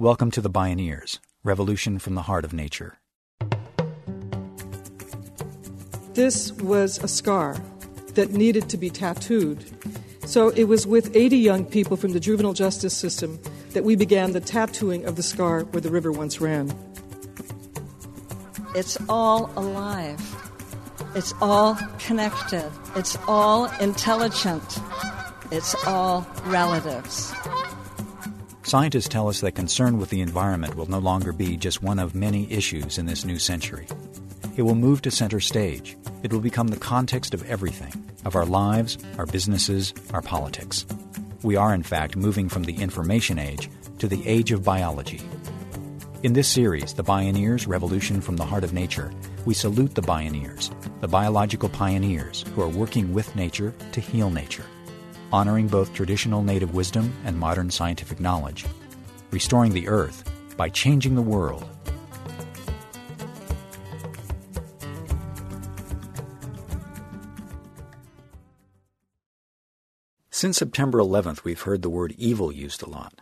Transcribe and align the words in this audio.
Welcome 0.00 0.30
to 0.30 0.40
the 0.40 0.48
Bioneers, 0.48 1.18
Revolution 1.44 1.98
from 1.98 2.14
the 2.14 2.22
Heart 2.22 2.46
of 2.46 2.54
Nature. 2.54 2.96
This 6.14 6.52
was 6.52 6.96
a 7.04 7.06
scar 7.06 7.58
that 8.14 8.30
needed 8.30 8.70
to 8.70 8.78
be 8.78 8.88
tattooed. 8.88 9.62
So 10.24 10.48
it 10.56 10.64
was 10.64 10.86
with 10.86 11.14
80 11.14 11.36
young 11.36 11.66
people 11.66 11.98
from 11.98 12.12
the 12.12 12.18
juvenile 12.18 12.54
justice 12.54 12.96
system 12.96 13.38
that 13.74 13.84
we 13.84 13.94
began 13.94 14.32
the 14.32 14.40
tattooing 14.40 15.04
of 15.04 15.16
the 15.16 15.22
scar 15.22 15.64
where 15.64 15.82
the 15.82 15.90
river 15.90 16.10
once 16.10 16.40
ran. 16.40 16.74
It's 18.74 18.96
all 19.06 19.52
alive. 19.54 20.18
It's 21.14 21.34
all 21.42 21.78
connected. 21.98 22.72
It's 22.96 23.18
all 23.28 23.66
intelligent. 23.80 24.78
It's 25.50 25.74
all 25.86 26.26
relatives. 26.46 27.34
Scientists 28.70 29.08
tell 29.08 29.26
us 29.26 29.40
that 29.40 29.56
concern 29.56 29.98
with 29.98 30.10
the 30.10 30.20
environment 30.20 30.76
will 30.76 30.86
no 30.86 31.00
longer 31.00 31.32
be 31.32 31.56
just 31.56 31.82
one 31.82 31.98
of 31.98 32.14
many 32.14 32.48
issues 32.52 32.98
in 32.98 33.06
this 33.06 33.24
new 33.24 33.36
century. 33.36 33.84
It 34.56 34.62
will 34.62 34.76
move 34.76 35.02
to 35.02 35.10
center 35.10 35.40
stage. 35.40 35.96
It 36.22 36.32
will 36.32 36.38
become 36.38 36.68
the 36.68 36.76
context 36.76 37.34
of 37.34 37.44
everything 37.50 37.92
of 38.24 38.36
our 38.36 38.46
lives, 38.46 38.96
our 39.18 39.26
businesses, 39.26 39.92
our 40.14 40.22
politics. 40.22 40.86
We 41.42 41.56
are, 41.56 41.74
in 41.74 41.82
fact, 41.82 42.14
moving 42.14 42.48
from 42.48 42.62
the 42.62 42.76
information 42.76 43.40
age 43.40 43.68
to 43.98 44.06
the 44.06 44.24
age 44.24 44.52
of 44.52 44.62
biology. 44.62 45.20
In 46.22 46.34
this 46.34 46.46
series, 46.46 46.94
The 46.94 47.02
Bioneers 47.02 47.66
Revolution 47.66 48.20
from 48.20 48.36
the 48.36 48.44
Heart 48.44 48.62
of 48.62 48.72
Nature, 48.72 49.12
we 49.46 49.54
salute 49.54 49.96
the 49.96 50.02
Bioneers, 50.02 50.70
the 51.00 51.08
biological 51.08 51.70
pioneers 51.70 52.44
who 52.54 52.62
are 52.62 52.68
working 52.68 53.12
with 53.12 53.34
nature 53.34 53.74
to 53.90 54.00
heal 54.00 54.30
nature 54.30 54.66
honoring 55.32 55.68
both 55.68 55.94
traditional 55.94 56.42
native 56.42 56.74
wisdom 56.74 57.12
and 57.24 57.38
modern 57.38 57.70
scientific 57.70 58.20
knowledge, 58.20 58.66
restoring 59.30 59.72
the 59.72 59.88
earth 59.88 60.30
by 60.56 60.68
changing 60.68 61.14
the 61.14 61.22
world. 61.22 61.68
Since 70.30 70.56
September 70.56 70.98
11th, 71.00 71.44
we've 71.44 71.60
heard 71.60 71.82
the 71.82 71.90
word 71.90 72.14
evil 72.16 72.50
used 72.50 72.82
a 72.82 72.88
lot. 72.88 73.20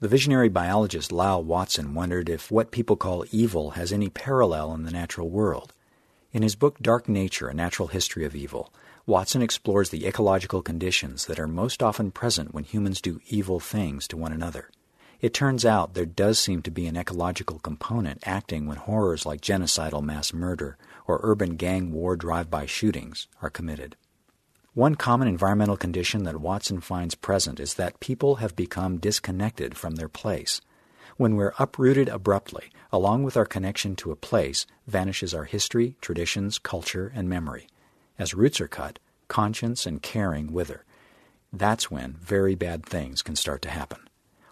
The 0.00 0.08
visionary 0.08 0.50
biologist 0.50 1.10
Lyall 1.10 1.42
Watson 1.42 1.94
wondered 1.94 2.28
if 2.28 2.50
what 2.50 2.70
people 2.70 2.94
call 2.94 3.24
evil 3.32 3.70
has 3.70 3.90
any 3.90 4.10
parallel 4.10 4.74
in 4.74 4.84
the 4.84 4.90
natural 4.90 5.30
world. 5.30 5.72
In 6.30 6.42
his 6.42 6.54
book 6.54 6.78
Dark 6.78 7.08
Nature 7.08 7.48
A 7.48 7.54
Natural 7.54 7.88
History 7.88 8.24
of 8.26 8.36
Evil, 8.36 8.70
Watson 9.08 9.40
explores 9.40 9.88
the 9.88 10.06
ecological 10.06 10.60
conditions 10.60 11.24
that 11.24 11.40
are 11.40 11.48
most 11.48 11.82
often 11.82 12.10
present 12.10 12.52
when 12.52 12.64
humans 12.64 13.00
do 13.00 13.22
evil 13.28 13.58
things 13.58 14.06
to 14.08 14.18
one 14.18 14.32
another. 14.32 14.68
It 15.22 15.32
turns 15.32 15.64
out 15.64 15.94
there 15.94 16.04
does 16.04 16.38
seem 16.38 16.60
to 16.60 16.70
be 16.70 16.86
an 16.86 16.94
ecological 16.94 17.58
component 17.58 18.22
acting 18.26 18.66
when 18.66 18.76
horrors 18.76 19.24
like 19.24 19.40
genocidal 19.40 20.02
mass 20.02 20.34
murder 20.34 20.76
or 21.06 21.20
urban 21.22 21.56
gang 21.56 21.90
war 21.90 22.16
drive 22.16 22.50
by 22.50 22.66
shootings 22.66 23.28
are 23.40 23.48
committed. 23.48 23.96
One 24.74 24.94
common 24.94 25.26
environmental 25.26 25.78
condition 25.78 26.24
that 26.24 26.42
Watson 26.42 26.82
finds 26.82 27.14
present 27.14 27.58
is 27.58 27.74
that 27.74 28.00
people 28.00 28.34
have 28.34 28.54
become 28.54 28.98
disconnected 28.98 29.74
from 29.74 29.94
their 29.94 30.10
place. 30.10 30.60
When 31.16 31.34
we're 31.34 31.54
uprooted 31.58 32.10
abruptly, 32.10 32.64
along 32.92 33.22
with 33.22 33.38
our 33.38 33.46
connection 33.46 33.96
to 33.96 34.12
a 34.12 34.16
place, 34.16 34.66
vanishes 34.86 35.32
our 35.32 35.44
history, 35.44 35.96
traditions, 36.02 36.58
culture, 36.58 37.10
and 37.14 37.26
memory. 37.26 37.68
As 38.18 38.34
roots 38.34 38.60
are 38.60 38.68
cut, 38.68 38.98
conscience 39.28 39.86
and 39.86 40.02
caring 40.02 40.52
wither. 40.52 40.84
That's 41.52 41.90
when 41.90 42.16
very 42.20 42.54
bad 42.54 42.84
things 42.84 43.22
can 43.22 43.36
start 43.36 43.62
to 43.62 43.70
happen. 43.70 44.00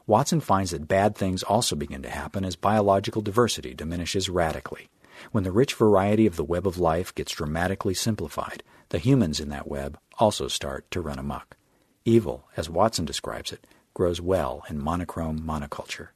Watson 0.06 0.40
finds 0.40 0.70
that 0.70 0.86
bad 0.86 1.16
things 1.16 1.42
also 1.42 1.74
begin 1.74 2.02
to 2.02 2.10
happen 2.10 2.44
as 2.44 2.54
biological 2.54 3.22
diversity 3.22 3.74
diminishes 3.74 4.28
radically. 4.28 4.88
When 5.32 5.42
the 5.42 5.50
rich 5.50 5.74
variety 5.74 6.26
of 6.26 6.36
the 6.36 6.44
web 6.44 6.66
of 6.66 6.78
life 6.78 7.12
gets 7.14 7.32
dramatically 7.32 7.94
simplified, 7.94 8.62
the 8.90 8.98
humans 8.98 9.40
in 9.40 9.48
that 9.48 9.66
web 9.66 9.98
also 10.18 10.46
start 10.46 10.88
to 10.92 11.00
run 11.00 11.18
amok. 11.18 11.56
Evil, 12.04 12.48
as 12.56 12.70
Watson 12.70 13.04
describes 13.04 13.50
it, 13.50 13.66
grows 13.94 14.20
well 14.20 14.62
in 14.70 14.78
monochrome 14.78 15.40
monoculture. 15.40 16.08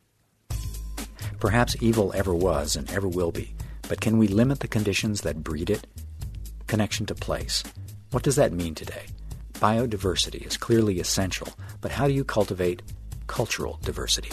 Perhaps 1.41 1.77
evil 1.81 2.13
ever 2.15 2.35
was 2.35 2.77
and 2.77 2.89
ever 2.93 3.09
will 3.09 3.33
be, 3.33 3.55
but 3.89 4.01
can 4.01 4.19
we 4.19 4.29
limit 4.29 4.61
the 4.61 4.69
conditions 4.69 5.23
that 5.23 5.43
breed 5.43 5.69
it? 5.69 5.87
Connection 6.71 7.05
to 7.05 7.17
place. 7.17 7.65
What 8.13 8.23
does 8.23 8.37
that 8.37 8.53
mean 8.53 8.77
today? 8.77 9.07
Biodiversity 9.55 10.47
is 10.47 10.57
clearly 10.57 11.01
essential, 11.01 11.49
but 11.81 11.91
how 11.91 12.07
do 12.07 12.13
you 12.15 12.23
cultivate 12.23 12.81
cultural 13.27 13.81
diversity? 13.83 14.31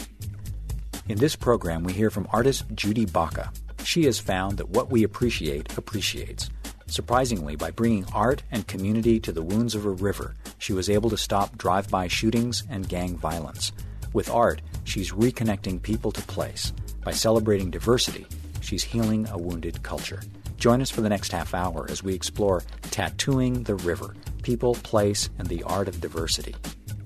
In 1.09 1.17
this 1.17 1.35
program, 1.35 1.83
we 1.83 1.93
hear 1.93 2.11
from 2.11 2.27
artist 2.31 2.65
Judy 2.75 3.05
Baca. 3.05 3.51
She 3.83 4.05
has 4.05 4.19
found 4.19 4.59
that 4.59 4.69
what 4.69 4.91
we 4.91 5.01
appreciate 5.03 5.75
appreciates. 5.79 6.51
Surprisingly, 6.85 7.55
by 7.55 7.71
bringing 7.71 8.05
art 8.13 8.43
and 8.51 8.67
community 8.67 9.19
to 9.21 9.31
the 9.31 9.41
wounds 9.41 9.73
of 9.73 9.85
a 9.85 9.89
river, 9.89 10.35
she 10.59 10.73
was 10.73 10.91
able 10.91 11.09
to 11.09 11.17
stop 11.17 11.57
drive 11.57 11.89
by 11.89 12.07
shootings 12.07 12.65
and 12.69 12.87
gang 12.87 13.17
violence. 13.17 13.71
With 14.13 14.29
art, 14.29 14.61
she's 14.83 15.11
reconnecting 15.11 15.81
people 15.81 16.11
to 16.11 16.21
place. 16.21 16.71
By 17.03 17.13
celebrating 17.13 17.71
diversity, 17.71 18.27
she's 18.61 18.83
healing 18.83 19.27
a 19.29 19.39
wounded 19.39 19.81
culture. 19.81 20.21
Join 20.57 20.81
us 20.81 20.89
for 20.89 21.01
the 21.01 21.09
next 21.09 21.31
half 21.31 21.53
hour 21.53 21.85
as 21.87 22.01
we 22.01 22.15
explore 22.15 22.63
tattooing 22.81 23.63
the 23.63 23.75
river, 23.75 24.15
people, 24.41 24.73
place, 24.73 25.29
and 25.37 25.47
the 25.47 25.61
art 25.61 25.87
of 25.87 26.01
diversity. 26.01 26.55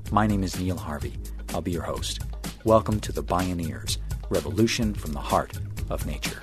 My 0.10 0.26
name 0.26 0.42
is 0.42 0.58
Neil 0.58 0.78
Harvey. 0.78 1.18
I'll 1.50 1.62
be 1.62 1.72
your 1.72 1.84
host. 1.84 2.22
Welcome 2.64 3.02
to 3.02 3.12
the 3.12 3.22
Bioneers, 3.22 3.98
Revolution 4.30 4.94
from 4.94 5.12
the 5.12 5.20
Heart 5.20 5.60
of 5.90 6.06
Nature. 6.06 6.42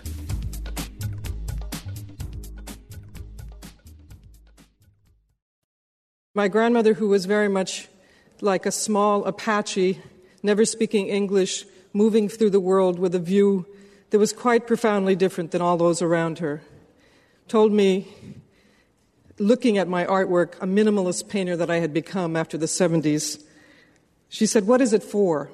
My 6.34 6.48
grandmother, 6.48 6.92
who 6.92 7.08
was 7.08 7.24
very 7.24 7.48
much 7.48 7.88
like 8.42 8.66
a 8.66 8.70
small 8.70 9.24
Apache, 9.24 9.98
never 10.42 10.66
speaking 10.66 11.08
English, 11.08 11.64
moving 11.94 12.28
through 12.28 12.50
the 12.50 12.60
world 12.60 12.98
with 12.98 13.14
a 13.14 13.18
view 13.18 13.64
that 14.10 14.18
was 14.18 14.34
quite 14.34 14.66
profoundly 14.66 15.16
different 15.16 15.52
than 15.52 15.62
all 15.62 15.78
those 15.78 16.02
around 16.02 16.40
her 16.40 16.60
told 17.48 17.72
me, 17.72 18.06
looking 19.38 19.78
at 19.78 19.88
my 19.88 20.04
artwork, 20.04 20.54
a 20.60 20.66
minimalist 20.66 21.28
painter 21.28 21.56
that 21.56 21.70
I 21.70 21.76
had 21.76 21.92
become 21.92 22.36
after 22.36 22.58
the 22.58 22.66
70s, 22.66 23.42
she 24.28 24.46
said, 24.46 24.66
What 24.66 24.80
is 24.80 24.92
it 24.92 25.02
for? 25.02 25.50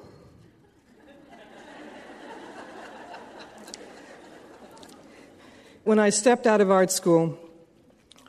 when 5.83 5.99
I 5.99 6.09
stepped 6.09 6.47
out 6.47 6.61
of 6.61 6.71
art 6.71 6.91
school, 6.91 7.37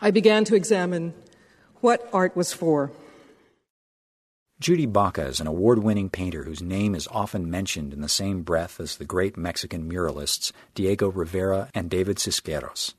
I 0.01 0.11
began 0.11 0.45
to 0.45 0.55
examine 0.55 1.15
what 1.81 2.09
art 2.13 2.37
was 2.37 2.53
for. 2.53 2.93
Judy 4.61 4.87
Baca 4.87 5.27
is 5.27 5.41
an 5.41 5.47
award 5.47 5.81
winning 5.81 6.09
painter 6.09 6.45
whose 6.45 6.63
name 6.63 6.95
is 6.95 7.09
often 7.09 7.51
mentioned 7.51 7.93
in 7.93 8.01
the 8.01 8.09
same 8.09 8.43
breath 8.43 8.81
as 8.81 8.97
the 8.97 9.05
great 9.05 9.37
Mexican 9.37 9.91
muralists 9.91 10.53
Diego 10.75 11.11
Rivera 11.11 11.71
and 11.75 11.91
David 11.91 12.17
Siqueiros. 12.17 12.95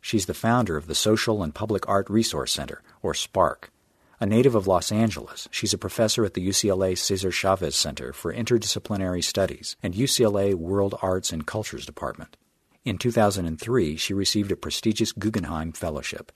She's 0.00 0.26
the 0.26 0.34
founder 0.34 0.76
of 0.76 0.86
the 0.86 0.94
Social 0.94 1.42
and 1.42 1.54
Public 1.54 1.88
Art 1.88 2.08
Resource 2.08 2.52
Center, 2.52 2.82
or 3.02 3.12
SPARC. 3.12 3.70
A 4.18 4.26
native 4.26 4.54
of 4.54 4.66
Los 4.66 4.90
Angeles, 4.90 5.48
she's 5.50 5.72
a 5.72 5.78
professor 5.78 6.24
at 6.24 6.34
the 6.34 6.46
UCLA 6.46 6.96
Cesar 6.96 7.30
Chavez 7.30 7.74
Center 7.74 8.12
for 8.12 8.32
Interdisciplinary 8.32 9.22
Studies 9.22 9.76
and 9.82 9.94
UCLA 9.94 10.54
World 10.54 10.94
Arts 11.00 11.32
and 11.32 11.46
Cultures 11.46 11.86
Department. 11.86 12.36
In 12.84 12.98
2003, 12.98 13.96
she 13.96 14.14
received 14.14 14.50
a 14.52 14.56
prestigious 14.56 15.12
Guggenheim 15.12 15.72
Fellowship. 15.72 16.32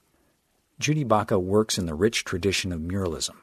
Judy 0.79 1.05
Baca 1.05 1.39
works 1.39 1.79
in 1.79 1.87
the 1.87 1.95
rich 1.95 2.25
tradition 2.25 2.73
of 2.73 2.81
muralism. 2.81 3.37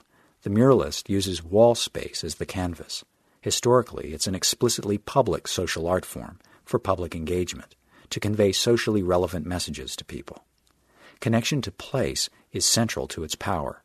The 0.43 0.49
muralist 0.49 1.09
uses 1.09 1.43
wall 1.43 1.75
space 1.75 2.23
as 2.23 2.35
the 2.35 2.45
canvas. 2.45 3.03
Historically, 3.41 4.13
it's 4.13 4.27
an 4.27 4.35
explicitly 4.35 4.97
public 4.97 5.47
social 5.47 5.87
art 5.87 6.05
form 6.05 6.39
for 6.63 6.79
public 6.79 7.15
engagement 7.15 7.75
to 8.11 8.19
convey 8.19 8.51
socially 8.51 9.01
relevant 9.01 9.45
messages 9.45 9.95
to 9.95 10.05
people. 10.05 10.45
Connection 11.19 11.61
to 11.61 11.71
place 11.71 12.29
is 12.51 12.65
central 12.65 13.07
to 13.07 13.23
its 13.23 13.35
power. 13.35 13.83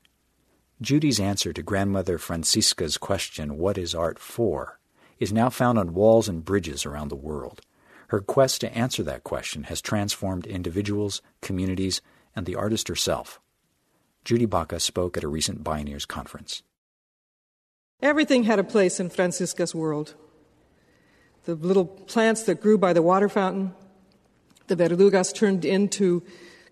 Judy's 0.81 1.19
answer 1.19 1.53
to 1.53 1.63
grandmother 1.63 2.19
Francisca's 2.19 2.99
question, 2.99 3.57
What 3.57 3.79
is 3.79 3.95
art 3.95 4.19
for? 4.19 4.79
is 5.19 5.33
now 5.33 5.49
found 5.49 5.79
on 5.79 5.95
walls 5.95 6.29
and 6.29 6.45
bridges 6.45 6.85
around 6.85 7.09
the 7.09 7.17
world. 7.17 7.63
Her 8.09 8.21
quest 8.21 8.61
to 8.61 8.77
answer 8.77 9.03
that 9.03 9.25
question 9.25 9.65
has 9.65 9.81
transformed 9.81 10.47
individuals, 10.47 11.23
communities, 11.41 12.03
and 12.35 12.45
the 12.45 12.55
artist 12.55 12.89
herself. 12.89 13.41
Judy 14.25 14.45
Baca 14.45 14.79
spoke 14.79 15.17
at 15.17 15.25
a 15.25 15.29
recent 15.29 15.65
Bioneers 15.65 16.07
conference. 16.07 16.63
Everything 18.03 18.45
had 18.45 18.59
a 18.59 18.65
place 18.65 19.01
in 19.01 19.09
Francisca's 19.09 19.75
world. 19.75 20.15
The 21.45 21.55
little 21.55 21.87
plants 21.87 22.43
that 22.43 22.61
grew 22.61 22.77
by 22.77 22.93
the 22.93 23.03
water 23.03 23.29
fountain, 23.29 23.75
the 24.69 24.77
verdugas 24.77 25.35
turned 25.35 25.65
into 25.65 26.23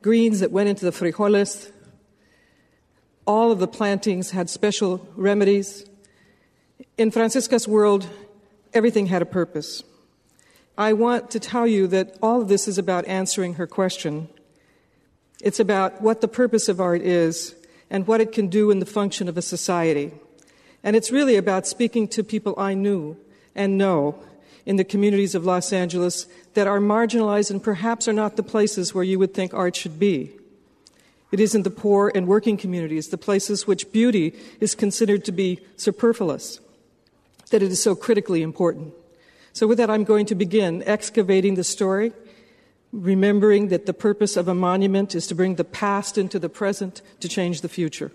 greens 0.02 0.40
that 0.40 0.50
went 0.50 0.68
into 0.68 0.84
the 0.84 0.90
frijoles. 0.90 1.70
All 3.26 3.50
of 3.50 3.58
the 3.58 3.68
plantings 3.68 4.32
had 4.32 4.50
special 4.50 5.06
remedies. 5.16 5.86
In 6.98 7.10
Francisca's 7.10 7.66
world, 7.66 8.06
everything 8.72 9.06
had 9.06 9.22
a 9.22 9.26
purpose. 9.26 9.82
I 10.76 10.92
want 10.92 11.30
to 11.30 11.40
tell 11.40 11.66
you 11.66 11.86
that 11.88 12.18
all 12.20 12.42
of 12.42 12.48
this 12.48 12.66
is 12.66 12.78
about 12.78 13.06
answering 13.06 13.54
her 13.54 13.66
question. 13.66 14.28
It's 15.40 15.60
about 15.60 16.02
what 16.02 16.20
the 16.20 16.28
purpose 16.28 16.68
of 16.68 16.80
art 16.80 17.00
is 17.00 17.54
and 17.90 18.06
what 18.06 18.20
it 18.20 18.32
can 18.32 18.48
do 18.48 18.70
in 18.70 18.80
the 18.80 18.86
function 18.86 19.28
of 19.28 19.38
a 19.38 19.42
society. 19.42 20.12
And 20.82 20.96
it's 20.96 21.12
really 21.12 21.36
about 21.36 21.66
speaking 21.66 22.08
to 22.08 22.24
people 22.24 22.54
I 22.58 22.74
knew 22.74 23.16
and 23.54 23.78
know 23.78 24.18
in 24.66 24.76
the 24.76 24.84
communities 24.84 25.34
of 25.34 25.44
Los 25.44 25.72
Angeles 25.72 26.26
that 26.54 26.66
are 26.66 26.80
marginalized 26.80 27.50
and 27.50 27.62
perhaps 27.62 28.08
are 28.08 28.12
not 28.12 28.36
the 28.36 28.42
places 28.42 28.94
where 28.94 29.04
you 29.04 29.18
would 29.18 29.34
think 29.34 29.52
art 29.52 29.76
should 29.76 29.98
be. 29.98 30.32
It 31.32 31.40
is 31.40 31.54
in 31.54 31.64
the 31.64 31.70
poor 31.70 32.12
and 32.14 32.26
working 32.26 32.56
communities, 32.56 33.08
the 33.08 33.18
places 33.18 33.66
which 33.66 33.90
beauty 33.92 34.34
is 34.60 34.74
considered 34.74 35.24
to 35.24 35.32
be 35.32 35.58
superfluous, 35.76 36.60
that 37.50 37.62
it 37.62 37.72
is 37.72 37.82
so 37.82 37.94
critically 37.94 38.40
important. 38.40 38.94
So, 39.52 39.66
with 39.66 39.78
that, 39.78 39.90
I'm 39.90 40.04
going 40.04 40.26
to 40.26 40.34
begin 40.34 40.82
excavating 40.86 41.54
the 41.56 41.64
story, 41.64 42.12
remembering 42.92 43.68
that 43.68 43.86
the 43.86 43.92
purpose 43.92 44.36
of 44.36 44.48
a 44.48 44.54
monument 44.54 45.14
is 45.14 45.26
to 45.26 45.34
bring 45.34 45.56
the 45.56 45.64
past 45.64 46.16
into 46.16 46.38
the 46.38 46.48
present 46.48 47.02
to 47.20 47.28
change 47.28 47.60
the 47.60 47.68
future. 47.68 48.12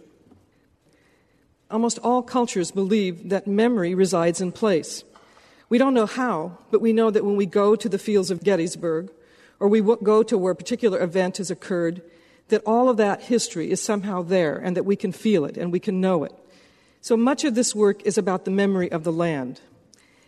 Almost 1.70 2.00
all 2.00 2.24
cultures 2.24 2.72
believe 2.72 3.30
that 3.30 3.48
memory 3.48 3.94
resides 3.94 4.42
in 4.42 4.52
place. 4.52 5.04
We 5.70 5.78
don't 5.78 5.94
know 5.94 6.08
how, 6.08 6.58
but 6.72 6.82
we 6.82 6.94
know 6.94 7.12
that 7.12 7.24
when 7.24 7.36
we 7.36 7.46
go 7.46 7.76
to 7.76 7.88
the 7.88 8.00
fields 8.00 8.32
of 8.32 8.44
Gettysburg, 8.44 9.12
or 9.60 9.68
we 9.68 9.82
go 9.82 10.24
to 10.24 10.38
where 10.38 10.52
a 10.52 10.56
particular 10.56 11.00
event 11.00 11.38
has 11.38 11.52
occurred, 11.52 12.02
that 12.48 12.64
all 12.66 12.90
of 12.90 12.98
that 12.98 13.24
history 13.24 13.70
is 13.70 13.82
somehow 13.82 14.24
there 14.24 14.58
and 14.58 14.76
that 14.76 14.86
we 14.86 14.96
can 14.96 15.12
feel 15.12 15.46
it 15.46 15.58
and 15.58 15.72
we 15.72 15.80
can 15.80 16.02
know 16.02 16.24
it. 16.24 16.34
So 17.02 17.16
much 17.16 17.44
of 17.44 17.56
this 17.56 17.76
work 17.76 18.02
is 18.04 18.18
about 18.18 18.46
the 18.46 18.52
memory 18.52 18.92
of 18.92 19.04
the 19.04 19.12
land. 19.12 19.62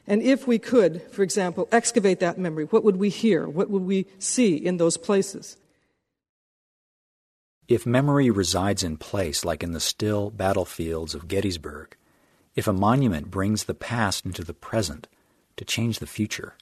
And 0.08 0.22
if 0.22 0.48
we 0.48 0.60
could, 0.60 1.02
for 1.12 1.24
example, 1.24 1.68
excavate 1.72 2.20
that 2.20 2.38
memory, 2.38 2.66
what 2.66 2.84
would 2.84 2.98
we 2.98 3.10
hear? 3.10 3.48
What 3.48 3.70
would 3.70 3.84
we 3.84 4.06
see 4.20 4.56
in 4.56 4.78
those 4.78 4.98
places? 4.98 5.58
If 7.68 7.86
memory 7.86 8.30
resides 8.30 8.84
in 8.84 8.98
place, 8.98 9.46
like 9.46 9.64
in 9.64 9.72
the 9.72 9.80
still 9.80 10.30
battlefields 10.30 11.16
of 11.16 11.28
Gettysburg, 11.28 11.96
if 12.56 12.68
a 12.68 12.74
monument 12.74 13.32
brings 13.32 13.64
the 13.64 13.74
past 13.74 14.26
into 14.26 14.44
the 14.44 14.54
present, 14.54 15.08
to 15.62 15.66
change 15.66 16.00
the 16.00 16.08
future? 16.08 16.56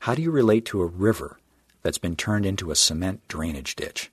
How 0.00 0.14
do 0.14 0.22
you 0.22 0.30
relate 0.30 0.64
to 0.66 0.80
a 0.80 0.86
river 0.86 1.38
that's 1.82 1.98
been 1.98 2.16
turned 2.16 2.46
into 2.46 2.70
a 2.70 2.74
cement 2.74 3.20
drainage 3.28 3.76
ditch? 3.76 4.10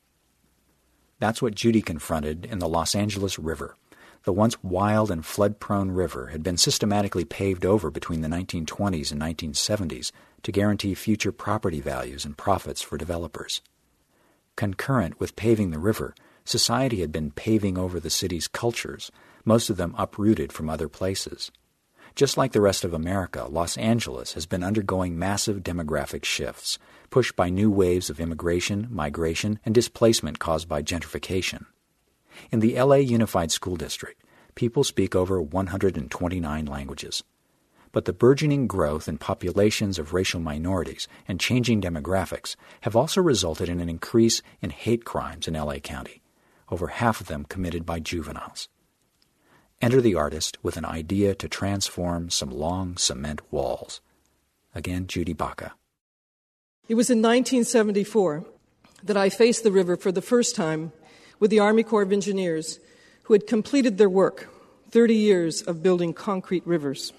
That's 1.19 1.41
what 1.41 1.55
Judy 1.55 1.81
confronted 1.81 2.43
in 2.43 2.59
the 2.59 2.67
Los 2.67 2.95
Angeles 2.95 3.39
River. 3.39 3.77
The 4.25 4.33
once 4.33 4.61
wild 4.61 5.09
and 5.09 5.25
flood 5.25 5.61
prone 5.61 5.91
river 5.91 6.27
had 6.27 6.43
been 6.43 6.57
systematically 6.57 7.23
paved 7.23 7.65
over 7.65 7.89
between 7.89 8.19
the 8.19 8.27
1920s 8.27 9.13
and 9.13 9.21
1970s 9.21 10.11
to 10.41 10.51
guarantee 10.51 10.95
future 10.95 11.31
property 11.31 11.79
values 11.79 12.25
and 12.25 12.37
profits 12.37 12.81
for 12.81 12.97
developers. 12.97 13.61
Concurrent 14.57 15.17
with 15.17 15.37
paving 15.37 15.71
the 15.71 15.79
river, 15.79 16.13
society 16.43 16.99
had 16.99 17.13
been 17.13 17.31
paving 17.31 17.77
over 17.77 18.01
the 18.01 18.09
city's 18.09 18.49
cultures, 18.49 19.11
most 19.45 19.69
of 19.69 19.77
them 19.77 19.95
uprooted 19.97 20.51
from 20.51 20.69
other 20.69 20.89
places. 20.89 21.51
Just 22.15 22.37
like 22.37 22.51
the 22.51 22.61
rest 22.61 22.83
of 22.83 22.93
America, 22.93 23.47
Los 23.49 23.75
Angeles 23.75 24.33
has 24.33 24.45
been 24.45 24.63
undergoing 24.63 25.17
massive 25.17 25.63
demographic 25.63 26.23
shifts, 26.23 26.77
pushed 27.09 27.35
by 27.35 27.49
new 27.49 27.71
waves 27.71 28.07
of 28.07 28.19
immigration, 28.19 28.87
migration, 28.91 29.59
and 29.65 29.73
displacement 29.73 30.37
caused 30.37 30.69
by 30.69 30.83
gentrification. 30.83 31.65
In 32.51 32.59
the 32.59 32.79
LA 32.79 32.97
Unified 32.97 33.51
School 33.51 33.77
District, 33.77 34.23
people 34.53 34.83
speak 34.83 35.15
over 35.15 35.41
129 35.41 36.65
languages. 36.67 37.23
But 37.91 38.05
the 38.05 38.13
burgeoning 38.13 38.67
growth 38.67 39.07
in 39.07 39.17
populations 39.17 39.97
of 39.97 40.13
racial 40.13 40.39
minorities 40.39 41.07
and 41.27 41.39
changing 41.39 41.81
demographics 41.81 42.55
have 42.81 42.95
also 42.95 43.21
resulted 43.21 43.69
in 43.69 43.79
an 43.79 43.89
increase 43.89 44.43
in 44.61 44.69
hate 44.69 45.03
crimes 45.03 45.47
in 45.47 45.55
LA 45.55 45.77
County, 45.77 46.21
over 46.69 46.87
half 46.87 47.21
of 47.21 47.27
them 47.27 47.43
committed 47.43 47.87
by 47.87 47.99
juveniles. 47.99 48.69
Enter 49.83 49.99
the 49.99 50.15
artist 50.15 50.57
with 50.63 50.77
an 50.77 50.85
idea 50.85 51.35
to 51.35 51.49
transform 51.49 52.29
some 52.29 52.49
long 52.49 52.95
cement 52.95 53.41
walls. 53.51 53.99
Again, 54.73 55.07
Judy 55.07 55.33
Baca. 55.33 55.73
It 56.87 56.95
was 56.95 57.09
in 57.09 57.17
1974 57.17 58.45
that 59.03 59.17
I 59.17 59.29
faced 59.29 59.65
the 59.65 59.73
river 59.73 59.97
for 59.97 60.09
the 60.13 60.21
first 60.21 60.55
time 60.55 60.93
with 61.37 61.51
the 61.51 61.59
Army 61.59 61.83
Corps 61.83 62.03
of 62.03 62.13
Engineers, 62.13 62.79
who 63.23 63.33
had 63.33 63.45
completed 63.45 63.97
their 63.97 64.07
work 64.07 64.47
30 64.91 65.15
years 65.15 65.61
of 65.61 65.83
building 65.83 66.13
concrete 66.13 66.65
rivers, 66.65 67.11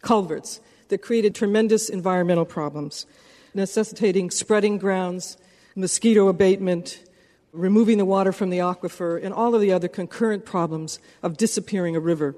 culverts 0.00 0.60
that 0.90 1.02
created 1.02 1.34
tremendous 1.34 1.88
environmental 1.88 2.44
problems, 2.44 3.04
necessitating 3.52 4.30
spreading 4.30 4.78
grounds, 4.78 5.36
mosquito 5.74 6.28
abatement, 6.28 7.00
removing 7.56 7.98
the 7.98 8.04
water 8.04 8.32
from 8.32 8.50
the 8.50 8.58
aquifer, 8.58 9.22
and 9.22 9.32
all 9.32 9.54
of 9.54 9.60
the 9.60 9.72
other 9.72 9.88
concurrent 9.88 10.44
problems 10.44 10.98
of 11.22 11.36
disappearing 11.36 11.96
a 11.96 12.00
river. 12.00 12.34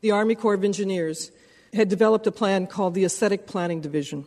The 0.00 0.10
Army 0.10 0.34
Corps 0.34 0.54
of 0.54 0.64
Engineers 0.64 1.30
had 1.72 1.88
developed 1.88 2.26
a 2.26 2.32
plan 2.32 2.66
called 2.66 2.94
the 2.94 3.04
Aesthetic 3.04 3.46
Planning 3.46 3.80
Division. 3.80 4.26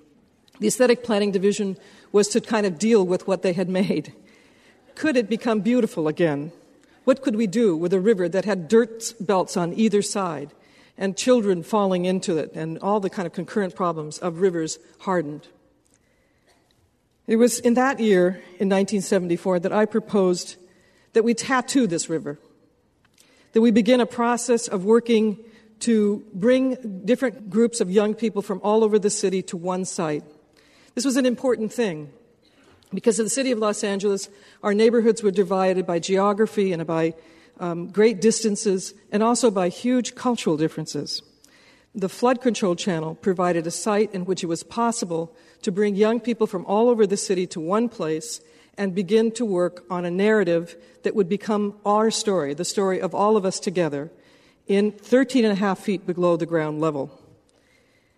The 0.59 0.68
Aesthetic 0.68 1.03
Planning 1.03 1.31
Division 1.31 1.77
was 2.12 2.30
to 2.30 2.42
kind 2.42 2.65
of 2.65 2.80
deal 2.80 3.06
with 3.06 3.27
what 3.27 3.42
they 3.42 3.53
had 3.53 3.69
made. 3.69 4.13
Could 4.95 5.18
it 5.18 5.30
become 5.30 5.59
beautiful 5.59 6.07
again? 6.07 6.53
What 7.03 7.21
could 7.21 7.36
we 7.36 7.45
do 7.45 7.75
with 7.75 7.94
a 7.94 8.00
river 8.00 8.30
that 8.30 8.45
had 8.45 8.68
dirt 8.68 9.13
belts 9.19 9.57
on 9.57 9.74
either 9.74 10.01
side 10.01 10.53
and 10.98 11.18
children 11.18 11.62
falling 11.62 12.06
into 12.06 12.38
it 12.38 12.53
and 12.56 12.80
all 12.80 13.00
the 13.00 13.09
kind 13.09 13.25
of 13.27 13.33
concurrent 13.33 13.75
problems 13.75 14.18
of 14.18 14.39
rivers 14.39 14.80
hardened? 15.00 15.50
It 17.27 17.38
was 17.38 17.60
in 17.60 17.74
that 17.74 18.00
year, 18.00 18.27
in 18.60 18.69
1974, 18.69 19.60
that 19.60 19.74
I 19.74 19.86
proposed 19.86 20.57
that 21.13 21.24
we 21.24 21.33
tattoo 21.33 21.88
this 21.88 22.07
river, 22.10 22.38
that 23.54 23.62
we 23.62 23.72
begin 23.72 24.00
a 24.00 24.06
process 24.06 24.68
of 24.68 24.86
working 24.86 25.44
to 25.80 26.24
bring 26.33 27.01
different 27.04 27.50
groups 27.50 27.81
of 27.81 27.89
young 27.89 28.13
people 28.13 28.42
from 28.42 28.62
all 28.63 28.83
over 28.83 29.00
the 29.00 29.10
city 29.10 29.42
to 29.44 29.57
one 29.57 29.86
site. 29.86 30.24
This 30.94 31.04
was 31.04 31.18
an 31.18 31.25
important 31.25 31.74
thing 31.74 32.12
because 32.94 33.19
in 33.19 33.25
the 33.25 33.30
city 33.30 33.51
of 33.51 33.60
Los 33.60 33.83
Angeles, 33.83 34.30
our 34.63 34.74
neighborhoods 34.74 35.24
were 35.24 35.31
divided 35.31 35.86
by 35.86 36.00
geography 36.00 36.72
and 36.72 36.86
by 36.86 37.13
um, 37.60 37.88
great 37.88 38.22
distances 38.22 38.94
and 39.12 39.24
also 39.24 39.50
by 39.50 39.69
huge 39.69 40.16
cultural 40.16 40.57
differences. 40.57 41.22
The 41.97 42.09
flood 42.09 42.42
control 42.42 42.75
channel 42.75 43.15
provided 43.15 43.65
a 43.65 43.71
site 43.71 44.13
in 44.13 44.25
which 44.25 44.44
it 44.44 44.47
was 44.47 44.63
possible 44.63 45.34
to 45.62 45.72
bring 45.72 45.96
young 45.96 46.19
people 46.19 46.46
from 46.46 46.65
all 46.65 46.89
over 46.89 47.08
the 47.08 47.15
city 47.15 47.48
to 47.48 47.62
one 47.62 47.88
place 47.88 48.41
and 48.77 48.93
begin 48.93 49.31
to 49.31 49.46
work 49.46 49.86
on 49.89 50.03
a 50.03 50.12
narrative 50.12 50.75
that 51.03 51.15
would 51.15 51.29
become 51.29 51.79
our 51.86 52.12
story, 52.12 52.53
the 52.53 52.65
story 52.65 53.00
of 53.00 53.15
all 53.15 53.38
of 53.38 53.46
us 53.46 53.62
together, 53.62 54.12
in 54.67 54.91
13 54.91 55.46
and 55.46 55.53
a 55.53 55.55
half 55.55 55.79
feet 55.79 56.05
below 56.05 56.36
the 56.36 56.46
ground 56.46 56.81
level. 56.81 57.17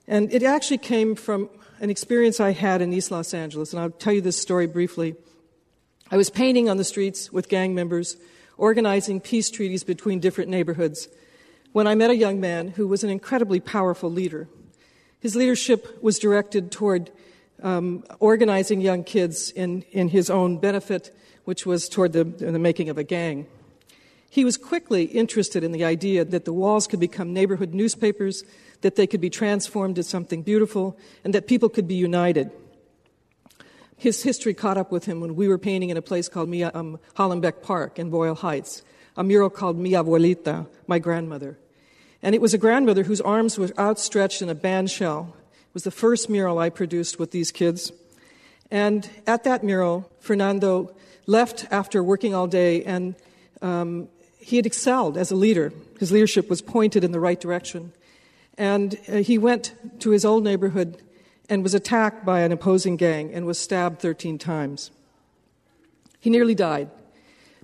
And 0.07 0.33
it 0.33 0.41
actually 0.41 0.79
came 0.79 1.13
from 1.13 1.47
an 1.79 1.91
experience 1.91 2.39
I 2.39 2.53
had 2.53 2.81
in 2.81 2.91
East 2.91 3.11
Los 3.11 3.31
Angeles, 3.31 3.73
and 3.73 3.79
I'll 3.79 3.91
tell 3.91 4.13
you 4.13 4.21
this 4.21 4.41
story 4.41 4.65
briefly. 4.65 5.15
I 6.09 6.17
was 6.17 6.31
painting 6.31 6.67
on 6.67 6.77
the 6.77 6.83
streets 6.83 7.31
with 7.31 7.47
gang 7.47 7.75
members, 7.75 8.17
organizing 8.57 9.21
peace 9.21 9.51
treaties 9.51 9.83
between 9.83 10.19
different 10.19 10.49
neighborhoods, 10.49 11.09
when 11.77 11.85
I 11.85 11.93
met 11.93 12.09
a 12.09 12.15
young 12.15 12.39
man 12.39 12.69
who 12.69 12.87
was 12.87 13.03
an 13.03 13.11
incredibly 13.11 13.59
powerful 13.59 14.11
leader. 14.11 14.49
His 15.19 15.35
leadership 15.35 16.01
was 16.01 16.17
directed 16.17 16.71
toward 16.71 17.11
um, 17.61 18.03
organizing 18.19 18.81
young 18.81 19.03
kids 19.03 19.51
in, 19.51 19.83
in 19.91 20.07
his 20.07 20.31
own 20.31 20.57
benefit, 20.57 21.15
which 21.45 21.67
was 21.67 21.87
toward 21.87 22.13
the, 22.13 22.23
the 22.23 22.57
making 22.57 22.89
of 22.89 22.97
a 22.97 23.03
gang. 23.03 23.45
He 24.27 24.43
was 24.43 24.57
quickly 24.57 25.03
interested 25.03 25.63
in 25.63 25.71
the 25.71 25.85
idea 25.85 26.25
that 26.25 26.45
the 26.45 26.51
walls 26.51 26.87
could 26.87 26.99
become 26.99 27.31
neighborhood 27.31 27.75
newspapers, 27.75 28.43
that 28.81 28.95
they 28.95 29.05
could 29.05 29.21
be 29.21 29.29
transformed 29.29 29.99
into 29.99 30.09
something 30.09 30.41
beautiful, 30.41 30.97
and 31.23 31.31
that 31.35 31.45
people 31.45 31.69
could 31.69 31.87
be 31.87 31.93
united. 31.93 32.49
His 33.97 34.23
history 34.23 34.55
caught 34.55 34.79
up 34.79 34.91
with 34.91 35.05
him 35.05 35.21
when 35.21 35.35
we 35.35 35.47
were 35.47 35.59
painting 35.59 35.91
in 35.91 35.97
a 35.97 36.01
place 36.01 36.27
called 36.27 36.49
um, 36.49 36.99
Hollenbeck 37.15 37.61
Park 37.61 37.99
in 37.99 38.09
Boyle 38.09 38.33
Heights, 38.33 38.81
a 39.15 39.23
mural 39.23 39.51
called 39.51 39.77
Mi 39.77 39.91
Abuelita, 39.91 40.65
my 40.87 40.97
grandmother. 40.97 41.59
And 42.21 42.33
it 42.33 42.41
was 42.41 42.53
a 42.53 42.57
grandmother 42.57 43.03
whose 43.03 43.21
arms 43.21 43.57
were 43.57 43.69
outstretched 43.77 44.41
in 44.41 44.49
a 44.49 44.55
band 44.55 44.89
shell 44.89 45.35
was 45.73 45.83
the 45.83 45.91
first 45.91 46.29
mural 46.29 46.57
I 46.57 46.69
produced 46.69 47.19
with 47.19 47.31
these 47.31 47.51
kids. 47.51 47.91
And 48.71 49.09
at 49.27 49.43
that 49.43 49.63
mural, 49.63 50.09
Fernando 50.19 50.95
left 51.27 51.67
after 51.69 52.03
working 52.03 52.33
all 52.33 52.47
day, 52.47 52.83
and 52.83 53.15
um, 53.61 54.09
he 54.39 54.55
had 54.55 54.65
excelled 54.65 55.17
as 55.17 55.29
a 55.29 55.35
leader. 55.35 55.71
His 55.99 56.11
leadership 56.11 56.49
was 56.49 56.61
pointed 56.61 57.03
in 57.03 57.11
the 57.11 57.19
right 57.19 57.39
direction. 57.39 57.93
And 58.57 58.97
uh, 59.07 59.17
he 59.17 59.37
went 59.37 59.75
to 59.99 60.09
his 60.09 60.25
old 60.25 60.43
neighborhood 60.43 61.01
and 61.49 61.63
was 61.63 61.73
attacked 61.73 62.25
by 62.25 62.41
an 62.41 62.51
opposing 62.51 62.97
gang 62.97 63.33
and 63.33 63.45
was 63.45 63.59
stabbed 63.59 63.99
13 63.99 64.37
times. 64.37 64.91
He 66.19 66.29
nearly 66.29 66.55
died. 66.55 66.89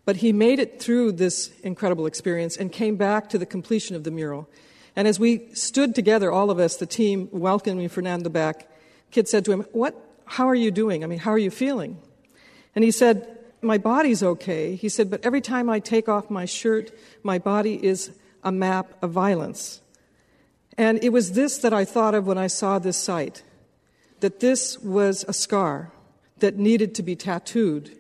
But 0.06 0.18
he 0.18 0.34
made 0.34 0.60
it 0.60 0.82
through 0.82 1.14
this 1.14 1.52
incredible 1.62 2.06
experience 2.06 2.58
and 2.58 2.72
came 2.72 2.98
back 2.98 3.30
to 3.30 3.38
the 3.38 3.46
completion 3.46 3.96
of 3.96 4.04
the 4.04 4.12
mural 4.12 4.50
And 4.96 5.08
as 5.08 5.20
we 5.20 5.48
stood 5.54 5.96
together, 5.96 6.32
all 6.32 6.52
of 6.52 6.60
us, 6.60 6.76
the 6.76 6.86
team, 6.86 7.30
welcoming 7.32 7.90
Fernando 7.90 8.30
back, 8.30 8.70
kid 9.12 9.28
said 9.28 9.46
to 9.46 9.52
him, 9.52 9.66
What, 9.72 9.96
how 10.26 10.48
are 10.48 10.56
you 10.56 10.72
doing? 10.72 11.04
I 11.04 11.08
mean, 11.08 11.20
how 11.20 11.32
are 11.32 11.40
you 11.40 11.52
feeling? 11.52 11.98
And 12.76 12.84
he 12.84 12.92
said, 12.92 13.40
My 13.62 13.78
body's 13.78 14.22
okay. 14.22 14.76
He 14.76 14.90
said, 14.90 15.10
But 15.10 15.26
every 15.26 15.42
time 15.42 15.70
I 15.70 15.80
take 15.80 16.08
off 16.08 16.30
my 16.30 16.46
shirt, 16.46 16.92
my 17.24 17.40
body 17.40 17.84
is 17.84 18.12
a 18.44 18.52
map 18.52 18.94
of 19.02 19.12
violence. 19.12 19.82
And 20.78 21.04
it 21.04 21.10
was 21.10 21.32
this 21.32 21.58
that 21.60 21.74
I 21.74 21.86
thought 21.86 22.16
of 22.16 22.28
when 22.28 22.38
I 22.38 22.48
saw 22.48 22.80
this 22.80 22.98
site 22.98 23.44
that 24.20 24.40
this 24.40 24.80
was 24.80 25.26
a 25.28 25.34
scar 25.34 25.92
that 26.40 26.58
needed 26.58 26.96
to 26.96 27.04
be 27.04 27.16
tattooed. 27.16 27.98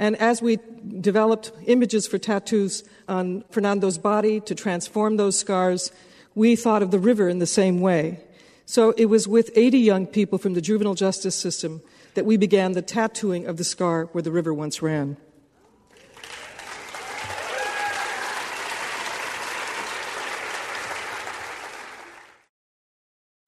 And 0.00 0.16
as 0.16 0.40
we 0.40 0.58
developed 0.98 1.52
images 1.66 2.06
for 2.06 2.16
tattoos 2.16 2.84
on 3.06 3.44
Fernando's 3.50 3.98
body 3.98 4.40
to 4.40 4.54
transform 4.54 5.18
those 5.18 5.38
scars, 5.38 5.92
we 6.34 6.56
thought 6.56 6.82
of 6.82 6.90
the 6.90 6.98
river 6.98 7.28
in 7.28 7.38
the 7.38 7.46
same 7.46 7.80
way. 7.80 8.18
So 8.64 8.94
it 8.96 9.06
was 9.06 9.28
with 9.28 9.50
80 9.54 9.78
young 9.78 10.06
people 10.06 10.38
from 10.38 10.54
the 10.54 10.62
juvenile 10.62 10.94
justice 10.94 11.36
system 11.36 11.82
that 12.14 12.24
we 12.24 12.38
began 12.38 12.72
the 12.72 12.80
tattooing 12.80 13.44
of 13.44 13.58
the 13.58 13.62
scar 13.62 14.06
where 14.12 14.22
the 14.22 14.30
river 14.30 14.54
once 14.54 14.80
ran. 14.80 15.18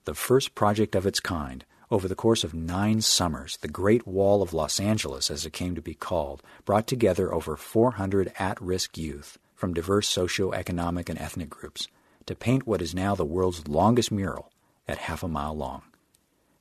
The 0.04 0.14
first 0.14 0.54
project 0.54 0.94
of 0.94 1.06
its 1.06 1.18
kind, 1.18 1.64
over 1.92 2.08
the 2.08 2.14
course 2.14 2.42
of 2.42 2.54
nine 2.54 3.02
summers, 3.02 3.58
the 3.58 3.68
Great 3.68 4.06
Wall 4.06 4.40
of 4.40 4.54
Los 4.54 4.80
Angeles, 4.80 5.30
as 5.30 5.44
it 5.44 5.52
came 5.52 5.74
to 5.74 5.82
be 5.82 5.92
called, 5.92 6.42
brought 6.64 6.86
together 6.86 7.32
over 7.34 7.54
400 7.54 8.32
at 8.38 8.58
risk 8.62 8.96
youth 8.96 9.36
from 9.54 9.74
diverse 9.74 10.08
socio-economic 10.08 11.10
and 11.10 11.18
ethnic 11.18 11.50
groups 11.50 11.88
to 12.24 12.34
paint 12.34 12.66
what 12.66 12.80
is 12.80 12.94
now 12.94 13.14
the 13.14 13.26
world's 13.26 13.68
longest 13.68 14.10
mural 14.10 14.50
at 14.88 14.96
half 14.96 15.22
a 15.22 15.28
mile 15.28 15.54
long. 15.54 15.82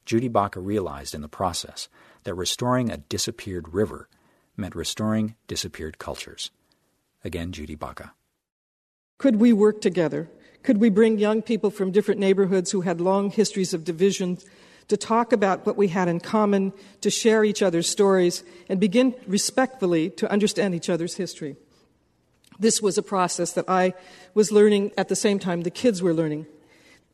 Judy 0.05 0.27
Baca 0.27 0.59
realized 0.59 1.15
in 1.15 1.21
the 1.21 1.29
process 1.29 1.87
that 2.25 2.35
restoring 2.35 2.91
a 2.91 2.97
disappeared 2.97 3.73
river 3.73 4.09
meant 4.57 4.75
restoring 4.75 5.35
disappeared 5.47 5.97
cultures. 5.97 6.51
Again, 7.23 7.53
Judy 7.53 7.75
Baca. 7.75 8.11
Could 9.17 9.37
we 9.37 9.53
work 9.53 9.79
together? 9.79 10.29
Could 10.63 10.79
we 10.79 10.89
bring 10.89 11.17
young 11.17 11.41
people 11.41 11.71
from 11.71 11.91
different 11.91 12.19
neighborhoods 12.19 12.71
who 12.71 12.81
had 12.81 12.99
long 12.99 13.31
histories 13.31 13.73
of 13.73 13.85
division 13.85 14.37
to 14.91 14.97
talk 14.97 15.31
about 15.31 15.65
what 15.65 15.77
we 15.77 15.87
had 15.87 16.09
in 16.09 16.19
common, 16.19 16.73
to 16.99 17.09
share 17.09 17.45
each 17.45 17.61
other's 17.61 17.89
stories, 17.89 18.43
and 18.67 18.77
begin 18.77 19.15
respectfully 19.25 20.09
to 20.09 20.29
understand 20.29 20.75
each 20.75 20.89
other's 20.89 21.15
history? 21.15 21.55
This 22.59 22.81
was 22.81 22.97
a 22.97 23.01
process 23.01 23.53
that 23.53 23.69
I 23.69 23.93
was 24.33 24.51
learning 24.51 24.91
at 24.97 25.07
the 25.07 25.15
same 25.15 25.39
time 25.39 25.61
the 25.61 25.71
kids 25.71 26.01
were 26.01 26.13
learning. 26.13 26.45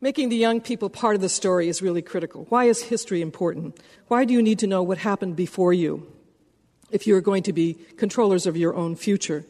Making 0.02 0.30
the 0.30 0.36
young 0.36 0.60
people 0.60 0.90
part 0.90 1.14
of 1.14 1.22
the 1.22 1.30
story 1.30 1.68
is 1.68 1.84
really 1.84 2.02
critical. 2.02 2.48
Why 2.50 2.66
is 2.66 2.82
history 2.82 3.22
important? 3.22 3.80
Why 4.08 4.26
do 4.26 4.34
you 4.34 4.42
need 4.42 4.58
to 4.60 4.68
know 4.68 4.82
what 4.82 4.98
happened 4.98 5.36
before 5.36 5.72
you 5.72 6.12
if 6.90 7.06
you're 7.06 7.22
going 7.22 7.44
to 7.44 7.54
be 7.54 7.76
controllers 7.96 8.48
of 8.48 8.58
your 8.58 8.74
own 8.74 8.96
future? 8.96 9.46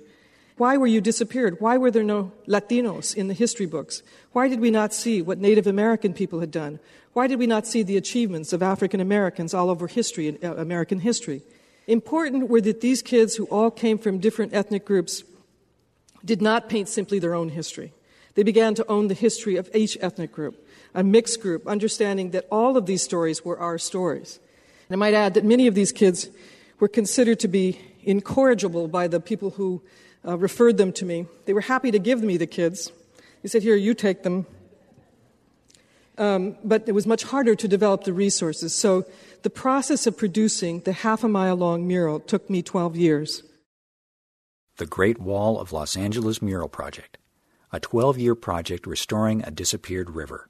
Why 0.57 0.75
were 0.77 0.87
you 0.87 1.01
disappeared? 1.01 1.57
Why 1.59 1.77
were 1.77 1.91
there 1.91 2.03
no 2.03 2.31
Latinos 2.47 3.15
in 3.15 3.27
the 3.27 3.35
history 3.35 3.67
books? 3.67 4.01
Why 4.31 4.47
did 4.47 4.59
we 4.59 4.71
not 4.71 4.93
see 4.93 5.21
what 5.21 5.37
Native 5.37 5.67
American 5.67 6.13
people 6.13 6.39
had 6.39 6.51
done? 6.51 6.79
Why 7.13 7.27
did 7.27 7.37
we 7.37 7.47
not 7.47 7.67
see 7.67 7.83
the 7.83 7.97
achievements 7.97 8.53
of 8.53 8.63
African 8.63 8.99
Americans 8.99 9.53
all 9.53 9.69
over 9.69 9.87
history, 9.87 10.41
uh, 10.43 10.55
American 10.55 10.99
history? 10.99 11.43
Important 11.85 12.49
were 12.49 12.61
that 12.61 12.81
these 12.81 13.01
kids, 13.01 13.35
who 13.35 13.45
all 13.45 13.71
came 13.71 13.97
from 13.97 14.17
different 14.17 14.53
ethnic 14.53 14.83
groups, 14.83 15.23
did 16.25 16.41
not 16.41 16.69
paint 16.69 16.89
simply 16.89 17.19
their 17.19 17.35
own 17.35 17.49
history. 17.49 17.93
They 18.33 18.43
began 18.43 18.75
to 18.75 18.87
own 18.87 19.07
the 19.07 19.13
history 19.13 19.55
of 19.57 19.69
each 19.73 19.97
ethnic 20.01 20.31
group, 20.31 20.67
a 20.93 21.03
mixed 21.03 21.39
group, 21.41 21.67
understanding 21.67 22.31
that 22.31 22.45
all 22.51 22.77
of 22.77 22.87
these 22.87 23.03
stories 23.03 23.45
were 23.45 23.59
our 23.59 23.77
stories. 23.77 24.39
And 24.89 24.95
I 24.95 24.97
might 24.97 25.13
add 25.13 25.35
that 25.35 25.45
many 25.45 25.67
of 25.67 25.75
these 25.75 25.91
kids 25.91 26.29
were 26.79 26.87
considered 26.87 27.39
to 27.41 27.47
be 27.47 27.79
incorrigible 28.03 28.87
by 28.87 29.07
the 29.07 29.19
people 29.19 29.51
who 29.51 29.81
uh, 30.27 30.37
referred 30.37 30.77
them 30.77 30.91
to 30.93 31.05
me. 31.05 31.27
They 31.45 31.53
were 31.53 31.61
happy 31.61 31.91
to 31.91 31.99
give 31.99 32.21
me 32.21 32.37
the 32.37 32.47
kids. 32.47 32.91
He 33.41 33.47
said, 33.47 33.63
Here, 33.63 33.75
you 33.75 33.93
take 33.93 34.23
them. 34.23 34.45
Um, 36.17 36.57
but 36.63 36.83
it 36.87 36.93
was 36.93 37.05
much 37.05 37.23
harder 37.23 37.55
to 37.55 37.67
develop 37.67 38.03
the 38.03 38.13
resources. 38.13 38.73
So 38.73 39.05
the 39.43 39.51
process 39.51 40.07
of 40.07 40.17
producing 40.17 40.79
the 40.81 40.93
half 40.93 41.23
a 41.23 41.27
mile 41.27 41.55
long 41.55 41.87
mural 41.87 42.19
took 42.19 42.49
me 42.49 42.63
12 42.63 42.95
years. 42.95 43.43
The 44.77 44.87
Great 44.87 45.19
Wall 45.19 45.59
of 45.59 45.71
Los 45.71 45.95
Angeles 45.95 46.41
Mural 46.41 46.69
Project 46.69 47.17
a 47.71 47.79
12 47.79 48.17
year 48.17 48.35
project 48.35 48.87
restoring 48.87 49.43
a 49.43 49.51
disappeared 49.51 50.11
river. 50.11 50.49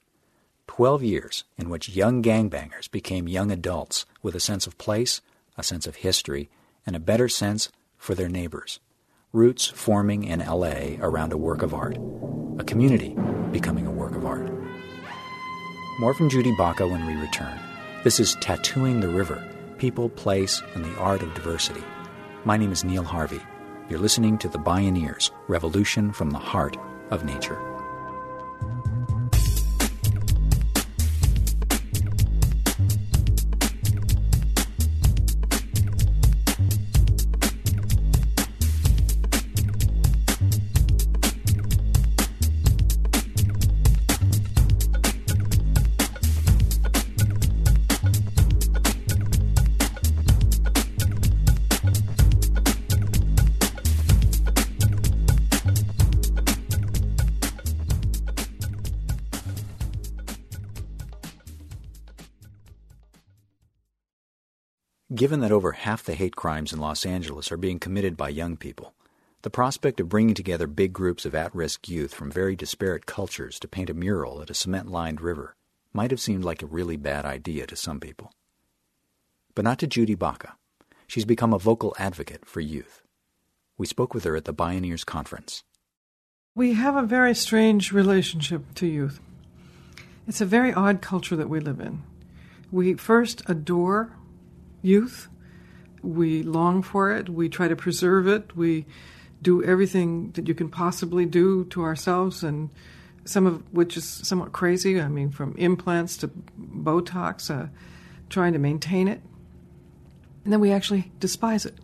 12 0.67 1.03
years 1.03 1.43
in 1.57 1.69
which 1.69 1.89
young 1.89 2.21
gangbangers 2.21 2.91
became 2.91 3.27
young 3.27 3.51
adults 3.51 4.05
with 4.21 4.35
a 4.35 4.39
sense 4.39 4.67
of 4.67 4.77
place, 4.77 5.21
a 5.57 5.63
sense 5.63 5.87
of 5.87 5.97
history, 5.97 6.49
and 6.85 6.95
a 6.95 6.99
better 6.99 7.27
sense 7.27 7.69
for 7.97 8.13
their 8.13 8.29
neighbors. 8.29 8.79
Roots 9.37 9.67
forming 9.67 10.23
in 10.23 10.39
LA 10.39 10.97
around 10.99 11.31
a 11.31 11.37
work 11.37 11.61
of 11.61 11.71
art, 11.71 11.95
a 12.57 12.63
community 12.63 13.15
becoming 13.51 13.85
a 13.85 13.91
work 13.91 14.15
of 14.15 14.25
art. 14.25 14.51
More 15.99 16.15
from 16.15 16.27
Judy 16.27 16.55
Baca 16.57 16.87
when 16.87 17.05
we 17.05 17.13
return. 17.13 17.55
This 18.03 18.19
is 18.19 18.35
Tattooing 18.41 18.99
the 18.99 19.09
River 19.09 19.47
People, 19.77 20.09
Place, 20.09 20.63
and 20.73 20.83
the 20.83 20.95
Art 20.95 21.21
of 21.21 21.35
Diversity. 21.35 21.83
My 22.45 22.57
name 22.57 22.71
is 22.71 22.83
Neil 22.83 23.03
Harvey. 23.03 23.39
You're 23.91 23.99
listening 23.99 24.39
to 24.39 24.49
The 24.49 24.57
Bioneers 24.57 25.29
Revolution 25.47 26.11
from 26.11 26.31
the 26.31 26.39
Heart 26.39 26.75
of 27.11 27.23
nature. 27.23 27.76
Given 65.17 65.39
that 65.39 65.51
over 65.51 65.71
half 65.71 66.03
the 66.03 66.13
hate 66.13 66.35
crimes 66.35 66.71
in 66.71 66.77
Los 66.79 67.03
Angeles 67.03 67.51
are 67.51 67.57
being 67.57 67.79
committed 67.79 68.15
by 68.15 68.29
young 68.29 68.55
people, 68.55 68.93
the 69.41 69.49
prospect 69.49 69.99
of 69.99 70.09
bringing 70.09 70.35
together 70.35 70.67
big 70.67 70.93
groups 70.93 71.25
of 71.25 71.33
at 71.33 71.55
risk 71.55 71.89
youth 71.89 72.13
from 72.13 72.29
very 72.29 72.55
disparate 72.55 73.07
cultures 73.07 73.59
to 73.61 73.67
paint 73.67 73.89
a 73.89 73.95
mural 73.95 74.43
at 74.43 74.51
a 74.51 74.53
cement 74.53 74.91
lined 74.91 75.19
river 75.19 75.55
might 75.91 76.11
have 76.11 76.21
seemed 76.21 76.43
like 76.43 76.61
a 76.61 76.67
really 76.67 76.97
bad 76.97 77.25
idea 77.25 77.65
to 77.65 77.75
some 77.75 77.99
people. 77.99 78.31
But 79.55 79.65
not 79.65 79.79
to 79.79 79.87
Judy 79.87 80.13
Baca. 80.13 80.55
She's 81.07 81.25
become 81.25 81.51
a 81.51 81.57
vocal 81.57 81.95
advocate 81.97 82.45
for 82.45 82.61
youth. 82.61 83.01
We 83.75 83.87
spoke 83.87 84.13
with 84.13 84.23
her 84.23 84.35
at 84.35 84.45
the 84.45 84.53
Bioneers 84.53 85.03
Conference. 85.03 85.63
We 86.53 86.73
have 86.73 86.95
a 86.95 87.01
very 87.01 87.33
strange 87.33 87.91
relationship 87.91 88.61
to 88.75 88.85
youth. 88.85 89.19
It's 90.27 90.41
a 90.41 90.45
very 90.45 90.71
odd 90.71 91.01
culture 91.01 91.35
that 91.37 91.49
we 91.49 91.59
live 91.59 91.79
in. 91.79 92.03
We 92.71 92.93
first 92.93 93.41
adore 93.47 94.11
youth. 94.81 95.29
We 96.01 96.43
long 96.43 96.81
for 96.81 97.11
it. 97.11 97.29
We 97.29 97.49
try 97.49 97.67
to 97.67 97.75
preserve 97.75 98.27
it. 98.27 98.55
We 98.55 98.85
do 99.41 99.63
everything 99.63 100.31
that 100.31 100.47
you 100.47 100.55
can 100.55 100.69
possibly 100.69 101.25
do 101.25 101.65
to 101.65 101.83
ourselves, 101.83 102.43
and 102.43 102.69
some 103.25 103.45
of 103.45 103.61
which 103.73 103.97
is 103.97 104.05
somewhat 104.05 104.51
crazy. 104.51 104.99
I 104.99 105.07
mean, 105.07 105.31
from 105.31 105.55
implants 105.57 106.17
to 106.17 106.29
Botox, 106.59 107.51
uh, 107.51 107.67
trying 108.29 108.53
to 108.53 108.59
maintain 108.59 109.07
it. 109.07 109.21
And 110.43 110.53
then 110.53 110.59
we 110.59 110.71
actually 110.71 111.11
despise 111.19 111.65
it. 111.65 111.75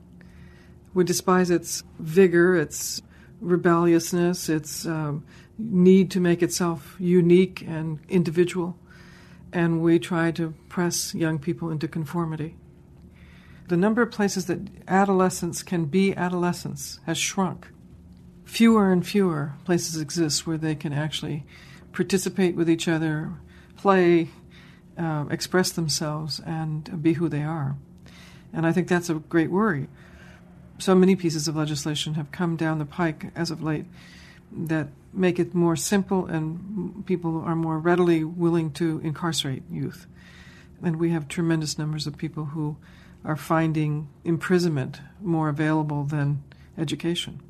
We 0.93 1.03
despise 1.03 1.49
its 1.49 1.83
vigor, 1.99 2.55
its 2.55 3.01
rebelliousness, 3.41 4.47
its 4.47 4.85
um, 4.85 5.25
need 5.57 6.11
to 6.11 6.19
make 6.19 6.41
itself 6.41 6.95
unique 6.99 7.61
and 7.67 7.99
individual. 8.07 8.77
And 9.51 9.81
we 9.81 9.99
try 9.99 10.31
to 10.31 10.53
press 10.69 11.13
young 11.13 11.39
people 11.39 11.69
into 11.69 11.87
conformity 11.87 12.55
the 13.73 13.77
number 13.77 14.03
of 14.03 14.11
places 14.11 14.45
that 14.45 14.59
adolescents 14.87 15.63
can 15.63 15.85
be 15.85 16.15
adolescents 16.15 16.99
has 17.07 17.17
shrunk. 17.17 17.69
Fewer 18.45 18.91
and 18.91 19.03
fewer 19.03 19.53
places 19.65 19.99
exist 19.99 20.45
where 20.45 20.59
they 20.59 20.75
can 20.75 20.93
actually 20.93 21.43
participate 21.91 22.55
with 22.55 22.69
each 22.69 22.87
other, 22.87 23.33
play, 23.75 24.29
uh, 24.95 25.25
express 25.31 25.71
themselves, 25.71 26.39
and 26.45 27.01
be 27.01 27.13
who 27.13 27.27
they 27.27 27.41
are. 27.41 27.75
And 28.53 28.67
I 28.67 28.71
think 28.71 28.87
that's 28.87 29.09
a 29.09 29.15
great 29.15 29.49
worry. 29.49 29.87
So 30.77 30.93
many 30.93 31.15
pieces 31.15 31.47
of 31.47 31.55
legislation 31.55 32.13
have 32.13 32.31
come 32.31 32.55
down 32.55 32.77
the 32.77 32.85
pike 32.85 33.31
as 33.35 33.49
of 33.49 33.63
late 33.63 33.85
that 34.55 34.89
make 35.11 35.39
it 35.39 35.55
more 35.55 35.75
simple 35.75 36.27
and 36.27 37.03
people 37.07 37.41
are 37.41 37.55
more 37.55 37.79
readily 37.79 38.23
willing 38.23 38.69
to 38.73 39.01
incarcerate 39.03 39.63
youth. 39.71 40.05
And 40.83 40.97
we 40.97 41.09
have 41.09 41.27
tremendous 41.27 41.79
numbers 41.79 42.05
of 42.05 42.17
people 42.17 42.45
who 42.45 42.77
are 43.25 43.35
finding 43.35 44.09
imprisonment 44.23 45.01
more 45.21 45.49
available 45.49 46.03
than 46.03 46.43
education. 46.77 47.41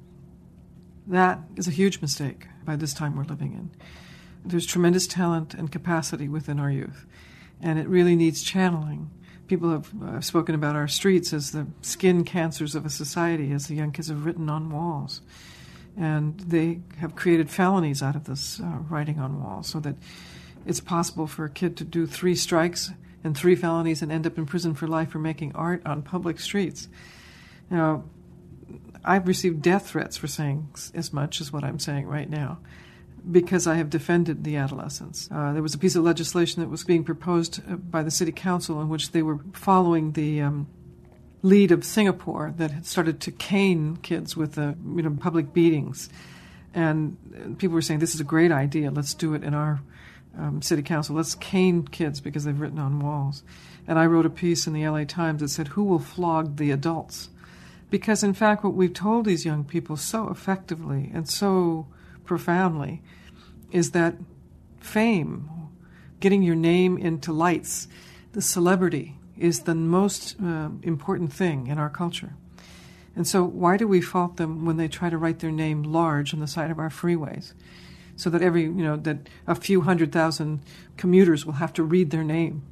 That 1.08 1.40
is 1.56 1.68
a 1.68 1.72
huge 1.72 2.02
mistake 2.02 2.48
by 2.64 2.76
this 2.76 2.94
time 2.94 3.16
we're 3.16 3.24
living 3.24 3.54
in. 3.54 3.72
There's 4.46 4.66
tremendous 4.66 5.08
talent 5.08 5.54
and 5.54 5.72
capacity 5.72 6.28
within 6.28 6.60
our 6.60 6.72
youth, 6.72 7.06
and 7.62 7.80
it 7.80 7.88
really 7.88 8.16
needs 8.16 8.44
channeling. 8.44 9.10
People 9.48 9.72
have 9.72 10.02
uh, 10.02 10.22
spoken 10.22 10.56
about 10.56 10.76
our 10.76 10.88
streets 10.88 11.34
as 11.34 11.52
the 11.52 11.68
skin 11.82 12.24
cancers 12.24 12.76
of 12.76 12.86
a 12.86 12.90
society, 12.90 13.52
as 13.52 13.68
the 13.68 13.76
young 13.76 13.92
kids 13.92 14.10
have 14.10 14.26
written 14.26 14.50
on 14.50 14.70
walls. 14.70 15.22
And 15.98 16.40
they 16.40 16.80
have 16.98 17.16
created 17.16 17.52
felonies 17.52 18.02
out 18.02 18.16
of 18.16 18.24
this 18.24 18.60
uh, 18.60 18.80
writing 18.90 19.20
on 19.20 19.44
walls 19.44 19.68
so 19.68 19.80
that 19.82 19.96
it's 20.66 20.80
possible 20.80 21.28
for 21.28 21.46
a 21.46 21.50
kid 21.50 21.78
to 21.78 21.84
do 21.84 22.08
three 22.08 22.36
strikes 22.36 22.92
and 23.24 23.38
three 23.38 23.56
felonies 23.56 24.02
and 24.02 24.12
end 24.12 24.28
up 24.28 24.38
in 24.38 24.46
prison 24.46 24.74
for 24.74 24.88
life 24.88 25.10
for 25.10 25.20
making 25.20 25.54
art 25.56 25.82
on 25.86 26.02
public 26.02 26.40
streets. 26.40 26.88
Now, 27.70 28.04
I've 29.04 29.28
received 29.28 29.62
death 29.62 29.88
threats 29.88 30.18
for 30.18 30.28
saying 30.28 30.70
as 30.94 31.12
much 31.12 31.42
as 31.42 31.52
what 31.52 31.64
I'm 31.64 31.80
saying 31.80 32.08
right 32.08 32.30
now 32.30 32.60
because 33.30 33.68
I 33.68 33.76
have 33.76 33.90
defended 33.90 34.44
the 34.44 34.58
adolescents. 34.58 35.30
Uh, 35.32 35.54
there 35.54 35.62
was 35.62 35.74
a 35.74 35.78
piece 35.78 35.96
of 35.96 36.04
legislation 36.04 36.62
that 36.62 36.70
was 36.70 36.84
being 36.84 37.04
proposed 37.04 37.62
uh, 37.70 37.76
by 37.76 38.04
the 38.04 38.12
city 38.12 38.32
council 38.32 38.82
in 38.82 38.90
which 38.90 39.12
they 39.12 39.22
were 39.22 39.40
following 39.54 40.12
the 40.12 40.42
um, 40.42 40.68
lead 41.42 41.72
of 41.72 41.86
Singapore 41.86 42.54
that 42.58 42.72
had 42.72 42.86
started 42.86 43.22
to 43.22 43.32
cane 43.32 43.98
kids 43.98 44.36
with 44.36 44.54
the 44.54 44.76
you 44.96 45.02
know 45.02 45.16
public 45.20 45.54
beatings, 45.54 46.10
and 46.74 47.18
people 47.58 47.76
were 47.76 47.82
saying 47.82 48.00
this 48.00 48.16
is 48.16 48.22
a 48.22 48.26
great 48.26 48.52
idea. 48.52 48.92
Let's 48.92 49.14
do 49.14 49.34
it 49.36 49.44
in 49.44 49.54
our 49.54 49.82
um, 50.38 50.62
city 50.62 50.82
council. 50.82 51.16
Let's 51.16 51.36
cane 51.36 51.88
kids 51.88 52.22
because 52.22 52.44
they've 52.44 52.60
written 52.60 52.80
on 52.80 53.00
walls. 53.00 53.44
And 53.88 54.00
I 54.00 54.06
wrote 54.06 54.26
a 54.26 54.30
piece 54.30 54.66
in 54.68 54.74
the 54.74 54.88
LA 54.88 55.04
Times 55.04 55.42
that 55.42 55.50
said, 55.50 55.70
"Who 55.70 55.84
will 55.84 56.00
flog 56.00 56.58
the 56.58 56.72
adults?" 56.72 57.30
Because 57.90 58.24
in 58.24 58.34
fact, 58.34 58.64
what 58.64 58.74
we've 58.74 58.94
told 58.94 59.26
these 59.26 59.46
young 59.46 59.64
people 59.64 59.98
so 59.98 60.30
effectively 60.30 61.12
and 61.14 61.30
so 61.30 61.88
profoundly 62.26 63.02
is 63.72 63.92
that 63.92 64.16
fame, 64.80 65.50
getting 66.20 66.42
your 66.42 66.56
name 66.56 66.98
into 66.98 67.32
lights, 67.32 67.88
the 68.32 68.42
celebrity 68.42 69.18
is 69.38 69.62
the 69.62 69.76
most 69.76 70.36
uh, 70.42 70.70
important 70.82 71.34
thing 71.34 71.68
in 71.68 71.78
our 71.78 71.90
culture. 71.90 72.34
And 73.16 73.28
so, 73.28 73.44
why 73.44 73.78
do 73.78 73.88
we 73.88 74.02
fault 74.02 74.38
them 74.38 74.66
when 74.66 74.78
they 74.78 74.88
try 74.88 75.10
to 75.10 75.18
write 75.18 75.40
their 75.40 75.52
name 75.52 75.84
large 75.84 76.34
on 76.34 76.40
the 76.40 76.48
side 76.48 76.72
of 76.72 76.80
our 76.80 76.90
freeways? 76.90 77.54
So 78.16 78.30
that 78.30 78.42
every, 78.42 78.64
you 78.64 78.72
know, 78.72 78.96
that 78.98 79.28
a 79.48 79.56
few 79.56 79.82
hundred 79.82 80.12
thousand 80.12 80.62
commuters 80.98 81.46
will 81.46 81.54
have 81.54 81.74
to 81.74 81.84
read 81.84 82.12
their 82.12 82.24
name. 82.24 82.64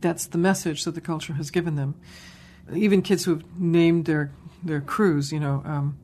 That's 0.00 0.26
the 0.26 0.38
message 0.38 0.84
that 0.84 0.94
the 0.94 1.00
culture 1.00 1.32
has 1.34 1.50
given 1.50 1.76
them. 1.76 1.94
Even 2.72 3.00
kids 3.02 3.24
who 3.24 3.34
have 3.36 3.44
named 3.58 4.04
their, 4.04 4.30
their 4.62 4.80
crews, 4.80 5.32
you 5.32 5.40
know, 5.40 5.62
um, 5.64 5.98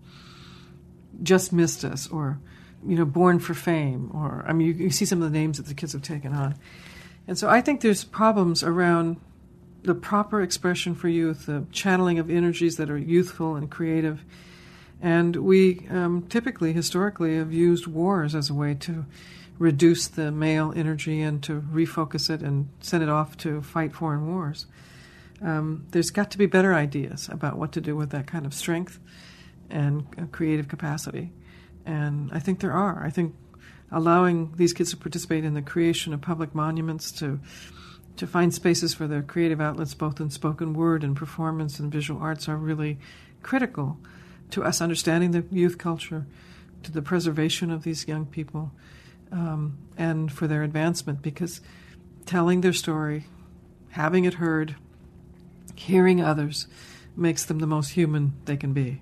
just 1.23 1.53
missed 1.53 1.85
us 1.85 2.09
or 2.09 2.39
you 2.87 2.97
know, 2.97 3.05
Born 3.05 3.39
for 3.39 3.55
Fame, 3.55 4.11
or 4.15 4.45
I 4.47 4.53
mean, 4.53 4.69
you, 4.69 4.73
you 4.75 4.91
see 4.91 5.05
some 5.05 5.23
of 5.23 5.31
the 5.31 5.39
names 5.39 5.59
that 5.59 5.67
the 5.67 5.75
kids 5.75 5.93
have 5.93 6.03
taken 6.03 6.33
on. 6.33 6.55
And 7.27 7.39
so 7.39 7.49
I 7.49 7.61
think 7.61 7.81
there's 7.81 8.05
problems 8.05 8.63
around 8.63 9.21
the 9.83 9.95
proper 9.95 10.43
expression 10.43 10.95
for 10.95 11.09
youth, 11.09 11.47
the 11.47 11.67
channeling 11.73 12.19
of 12.19 12.31
energies 12.31 12.77
that 12.77 12.91
are 12.91 12.99
youthful 12.99 13.57
and 13.57 13.71
creative. 13.71 14.25
And 15.03 15.37
we 15.37 15.87
um, 15.89 16.27
typically, 16.29 16.73
historically, 16.73 17.37
have 17.37 17.53
used 17.53 17.87
wars 17.87 18.35
as 18.35 18.51
a 18.51 18.55
way 18.55 18.75
to 18.75 19.07
reduce 19.59 20.09
the 20.09 20.31
male 20.31 20.73
energy 20.75 21.21
and 21.21 21.43
to 21.43 21.61
refocus 21.61 22.31
it 22.31 22.41
and 22.43 22.69
send 22.81 23.03
it 23.03 23.09
off 23.09 23.37
to 23.39 23.63
fight 23.63 23.93
foreign 23.93 24.27
wars. 24.27 24.67
Um, 25.43 25.87
there's 25.91 26.11
got 26.11 26.31
to 26.33 26.39
be 26.39 26.47
better 26.47 26.75
ideas 26.75 27.29
about 27.31 27.57
what 27.57 27.73
to 27.73 27.81
do 27.81 27.97
with 27.97 28.11
that 28.11 28.27
kind 28.27 28.45
of 28.45 28.53
strength 28.53 28.99
and 29.71 30.07
uh, 30.19 30.27
creative 30.33 30.69
capacity. 30.69 31.33
And 31.87 32.31
I 32.33 32.39
think 32.39 32.61
there 32.61 32.73
are. 32.73 33.03
I 33.05 33.11
think 33.11 33.35
allowing 33.91 34.53
these 34.57 34.73
kids 34.73 34.91
to 34.91 34.97
participate 34.97 35.45
in 35.45 35.55
the 35.55 35.63
creation 35.63 36.13
of 36.13 36.21
public 36.21 36.55
monuments, 36.55 37.11
to 37.13 37.41
to 38.17 38.27
find 38.27 38.53
spaces 38.53 38.93
for 38.93 39.07
their 39.07 39.23
creative 39.23 39.63
outlets, 39.63 39.95
both 39.95 40.21
in 40.21 40.29
spoken 40.29 40.75
word 40.75 41.03
and 41.03 41.17
performance 41.17 41.79
and 41.79 41.91
visual 41.91 42.21
arts, 42.21 42.49
are 42.49 42.57
really 42.57 42.99
critical 43.43 43.99
to 44.53 44.65
us 44.65 44.81
understanding 44.81 45.31
the 45.31 45.45
youth 45.51 45.79
culture, 45.79 46.27
to 46.83 46.93
the 46.93 47.03
preservation 47.03 47.71
of 47.71 47.83
these 47.83 48.09
young 48.09 48.27
people, 48.27 48.73
um, 49.33 49.79
and 49.97 50.33
for 50.33 50.47
their 50.47 50.63
advancement. 50.63 51.23
Because 51.23 51.61
telling 52.27 52.61
their 52.61 52.73
story, 52.73 53.27
having 53.91 54.25
it 54.25 54.35
heard, 54.35 54.77
hearing 55.75 56.21
others, 56.21 56.67
makes 57.17 57.45
them 57.45 57.59
the 57.59 57.67
most 57.67 57.91
human 57.91 58.33
they 58.45 58.57
can 58.57 58.73
be. 58.73 59.01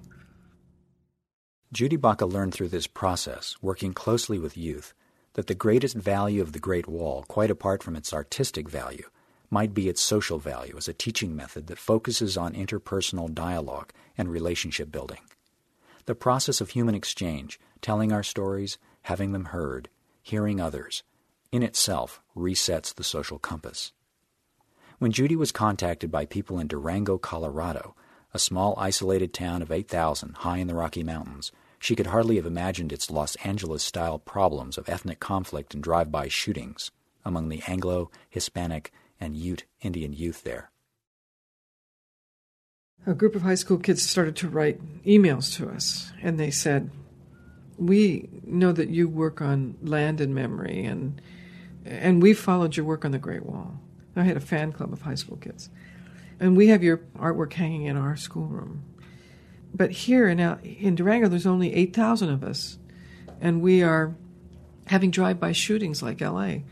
Judy 1.72 1.96
Baca 1.96 2.24
learned 2.24 2.54
through 2.54 2.68
this 2.68 2.86
process, 2.86 3.56
working 3.60 3.92
closely 3.92 4.38
with 4.38 4.56
youth, 4.56 4.94
that 5.34 5.48
the 5.48 5.54
greatest 5.54 5.94
value 5.94 6.40
of 6.40 6.52
the 6.52 6.58
Great 6.58 6.88
Wall, 6.88 7.24
quite 7.28 7.50
apart 7.50 7.82
from 7.82 7.94
its 7.94 8.12
artistic 8.12 8.68
value, 8.68 9.04
might 9.50 9.74
be 9.74 9.88
its 9.88 10.02
social 10.02 10.38
value 10.38 10.74
as 10.76 10.88
a 10.88 10.92
teaching 10.92 11.36
method 11.36 11.66
that 11.66 11.78
focuses 11.78 12.36
on 12.36 12.54
interpersonal 12.54 13.32
dialogue 13.32 13.92
and 14.16 14.30
relationship 14.30 14.90
building. 14.90 15.20
The 16.08 16.14
process 16.14 16.62
of 16.62 16.70
human 16.70 16.94
exchange, 16.94 17.60
telling 17.82 18.12
our 18.12 18.22
stories, 18.22 18.78
having 19.02 19.32
them 19.32 19.44
heard, 19.44 19.90
hearing 20.22 20.58
others, 20.58 21.02
in 21.52 21.62
itself 21.62 22.22
resets 22.34 22.94
the 22.94 23.04
social 23.04 23.38
compass. 23.38 23.92
When 25.00 25.12
Judy 25.12 25.36
was 25.36 25.52
contacted 25.52 26.10
by 26.10 26.24
people 26.24 26.58
in 26.58 26.66
Durango, 26.66 27.18
Colorado, 27.18 27.94
a 28.32 28.38
small 28.38 28.74
isolated 28.78 29.34
town 29.34 29.60
of 29.60 29.70
8,000 29.70 30.38
high 30.38 30.56
in 30.56 30.66
the 30.66 30.74
Rocky 30.74 31.02
Mountains, 31.02 31.52
she 31.78 31.94
could 31.94 32.06
hardly 32.06 32.36
have 32.36 32.46
imagined 32.46 32.90
its 32.90 33.10
Los 33.10 33.36
Angeles 33.44 33.82
style 33.82 34.18
problems 34.18 34.78
of 34.78 34.88
ethnic 34.88 35.20
conflict 35.20 35.74
and 35.74 35.82
drive 35.82 36.10
by 36.10 36.28
shootings 36.28 36.90
among 37.22 37.50
the 37.50 37.62
Anglo, 37.66 38.10
Hispanic, 38.30 38.94
and 39.20 39.36
Ute 39.36 39.66
Indian 39.82 40.14
youth 40.14 40.42
there. 40.42 40.70
A 43.06 43.14
group 43.14 43.34
of 43.34 43.42
high 43.42 43.54
school 43.54 43.78
kids 43.78 44.02
started 44.02 44.36
to 44.36 44.48
write 44.48 44.80
emails 45.04 45.54
to 45.56 45.68
us, 45.68 46.12
and 46.22 46.38
they 46.38 46.50
said, 46.50 46.90
We 47.78 48.28
know 48.44 48.72
that 48.72 48.90
you 48.90 49.08
work 49.08 49.40
on 49.40 49.76
land 49.82 50.20
and 50.20 50.34
memory, 50.34 50.84
and, 50.84 51.20
and 51.84 52.22
we 52.22 52.34
followed 52.34 52.76
your 52.76 52.84
work 52.84 53.04
on 53.04 53.12
the 53.12 53.18
Great 53.18 53.46
Wall. 53.46 53.80
I 54.16 54.24
had 54.24 54.36
a 54.36 54.40
fan 54.40 54.72
club 54.72 54.92
of 54.92 55.02
high 55.02 55.14
school 55.14 55.36
kids. 55.36 55.70
And 56.40 56.56
we 56.56 56.68
have 56.68 56.82
your 56.82 56.98
artwork 57.16 57.52
hanging 57.52 57.84
in 57.84 57.96
our 57.96 58.16
schoolroom. 58.16 58.82
But 59.74 59.90
here 59.90 60.28
in, 60.28 60.40
in 60.40 60.94
Durango, 60.94 61.28
there's 61.28 61.46
only 61.46 61.74
8,000 61.74 62.30
of 62.30 62.42
us, 62.42 62.78
and 63.40 63.60
we 63.60 63.82
are 63.82 64.14
having 64.86 65.10
drive-by 65.10 65.52
shootings 65.52 66.02
like 66.02 66.22
L.A. 66.22 66.64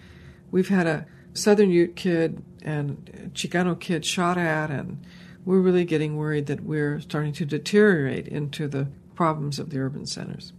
We've 0.51 0.69
had 0.69 0.87
a 0.87 1.07
Southern 1.35 1.71
Ute 1.71 1.95
kid 1.95 2.43
and 2.63 3.31
Chicano 3.35 3.79
kid 3.79 4.05
shot 4.05 4.39
at, 4.39 4.71
and 4.71 5.05
we're 5.47 5.61
really 5.61 5.85
getting 5.85 6.17
worried 6.17 6.47
that 6.47 6.65
we're 6.65 7.01
starting 7.01 7.33
to 7.33 7.47
deteriorate 7.47 8.29
into 8.29 8.69
the 8.69 8.89
problems 9.15 9.59
of 9.59 9.71
the 9.71 9.79
urban 9.79 10.05
centers. 10.05 10.53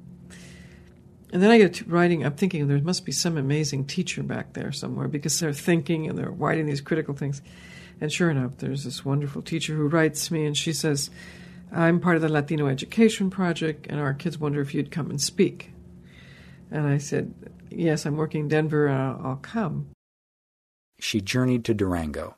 And 1.32 1.44
then 1.44 1.52
I 1.52 1.58
get 1.58 1.74
to 1.76 1.86
writing, 1.86 2.26
I'm 2.26 2.36
thinking 2.36 2.68
there 2.68 2.80
must 2.80 3.06
be 3.06 3.12
some 3.12 3.38
amazing 3.38 3.86
teacher 3.86 4.24
back 4.24 4.54
there 4.54 4.72
somewhere 4.72 5.10
because 5.10 5.38
they're 5.40 5.52
thinking 5.52 6.08
and 6.08 6.18
they're 6.18 6.32
writing 6.32 6.66
these 6.66 6.80
critical 6.80 7.14
things. 7.14 7.42
And 8.00 8.12
sure 8.12 8.30
enough, 8.30 8.58
there's 8.60 8.86
this 8.86 9.04
wonderful 9.04 9.42
teacher 9.42 9.76
who 9.76 9.90
writes 9.90 10.32
me 10.32 10.46
and 10.46 10.56
she 10.56 10.72
says, 10.72 11.10
I'm 11.70 12.00
part 12.00 12.16
of 12.16 12.22
the 12.22 12.30
Latino 12.30 12.68
Education 12.68 13.30
Project, 13.30 13.88
and 13.90 14.00
our 14.00 14.14
kids 14.14 14.40
wonder 14.40 14.62
if 14.62 14.74
you'd 14.74 14.90
come 14.90 15.10
and 15.10 15.20
speak. 15.20 15.72
And 16.72 16.88
I 16.88 16.98
said, 16.98 17.34
Yes, 17.70 18.06
I'm 18.06 18.16
working 18.16 18.42
in 18.42 18.48
Denver, 18.48 18.88
and 18.88 18.98
I'll, 18.98 19.22
I'll 19.24 19.36
come. 19.36 19.90
She 21.02 21.20
journeyed 21.20 21.66
to 21.66 21.74
Durango, 21.74 22.37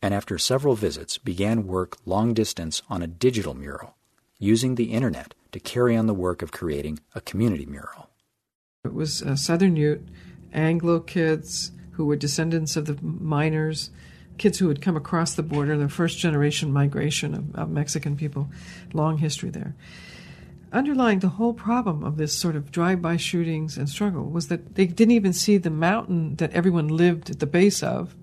and 0.00 0.14
after 0.14 0.38
several 0.38 0.74
visits, 0.74 1.18
began 1.18 1.66
work 1.66 1.96
long 2.06 2.34
distance 2.34 2.82
on 2.88 3.02
a 3.02 3.06
digital 3.06 3.54
mural, 3.54 3.96
using 4.38 4.74
the 4.74 4.92
internet 4.92 5.34
to 5.52 5.60
carry 5.60 5.96
on 5.96 6.06
the 6.06 6.14
work 6.14 6.42
of 6.42 6.52
creating 6.52 7.00
a 7.14 7.20
community 7.20 7.66
mural. 7.66 8.10
It 8.84 8.94
was 8.94 9.22
uh, 9.22 9.36
Southern 9.36 9.76
Ute, 9.76 10.06
Anglo 10.52 11.00
kids 11.00 11.72
who 11.92 12.06
were 12.06 12.16
descendants 12.16 12.76
of 12.76 12.86
the 12.86 12.96
miners 13.02 13.90
kids 14.38 14.58
who 14.58 14.68
had 14.68 14.80
come 14.80 14.96
across 14.96 15.34
the 15.34 15.42
border, 15.42 15.76
the 15.76 15.88
first 15.88 16.18
generation 16.18 16.72
migration 16.72 17.34
of, 17.34 17.54
of 17.54 17.70
Mexican 17.70 18.16
people, 18.16 18.48
long 18.92 19.18
history 19.18 19.50
there. 19.50 19.74
Underlying 20.72 21.18
the 21.18 21.28
whole 21.28 21.54
problem 21.54 22.04
of 22.04 22.16
this 22.16 22.32
sort 22.32 22.54
of 22.54 22.70
drive-by 22.70 23.16
shootings 23.16 23.76
and 23.76 23.88
struggle 23.88 24.24
was 24.24 24.48
that 24.48 24.74
they 24.76 24.86
didn't 24.86 25.12
even 25.12 25.32
see 25.32 25.56
the 25.56 25.70
mountain 25.70 26.36
that 26.36 26.52
everyone 26.52 26.88
lived 26.88 27.30
at 27.30 27.40
the 27.40 27.46
base 27.46 27.82
of. 27.82 28.14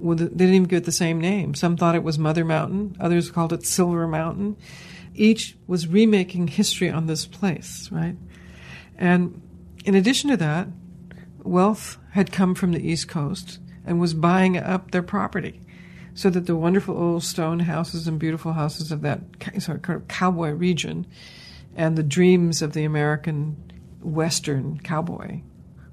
Well, 0.00 0.16
they 0.16 0.26
didn't 0.26 0.54
even 0.54 0.64
give 0.64 0.78
it 0.78 0.84
the 0.84 0.92
same 0.92 1.20
name. 1.20 1.54
Some 1.54 1.76
thought 1.76 1.94
it 1.94 2.02
was 2.02 2.18
Mother 2.18 2.44
Mountain, 2.44 2.96
others 2.98 3.30
called 3.30 3.52
it 3.52 3.66
Silver 3.66 4.08
Mountain. 4.08 4.56
Each 5.14 5.56
was 5.66 5.86
remaking 5.86 6.48
history 6.48 6.88
on 6.88 7.06
this 7.06 7.26
place, 7.26 7.90
right? 7.92 8.16
And 8.96 9.42
in 9.84 9.94
addition 9.94 10.30
to 10.30 10.36
that, 10.38 10.68
wealth 11.42 11.98
had 12.12 12.32
come 12.32 12.54
from 12.54 12.72
the 12.72 12.86
East 12.86 13.08
Coast 13.08 13.58
and 13.84 14.00
was 14.00 14.14
buying 14.14 14.56
up 14.56 14.90
their 14.90 15.02
property 15.02 15.60
so 16.14 16.30
that 16.30 16.46
the 16.46 16.56
wonderful 16.56 16.96
old 16.96 17.24
stone 17.24 17.60
houses 17.60 18.06
and 18.08 18.18
beautiful 18.18 18.52
houses 18.52 18.90
of 18.92 19.02
that 19.02 19.20
sort 19.58 19.88
of 19.88 20.08
cowboy 20.08 20.50
region 20.50 21.06
and 21.76 21.96
the 21.96 22.02
dreams 22.02 22.62
of 22.62 22.72
the 22.72 22.84
American 22.84 23.72
Western 24.02 24.78
cowboy 24.80 25.40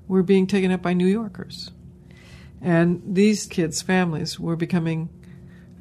were 0.08 0.24
being 0.24 0.48
taken 0.48 0.72
up 0.72 0.82
by 0.82 0.94
New 0.94 1.08
Yorkers. 1.08 1.72
And 2.62 3.02
these 3.06 3.46
kids' 3.46 3.82
families 3.82 4.40
were 4.40 4.56
becoming 4.56 5.10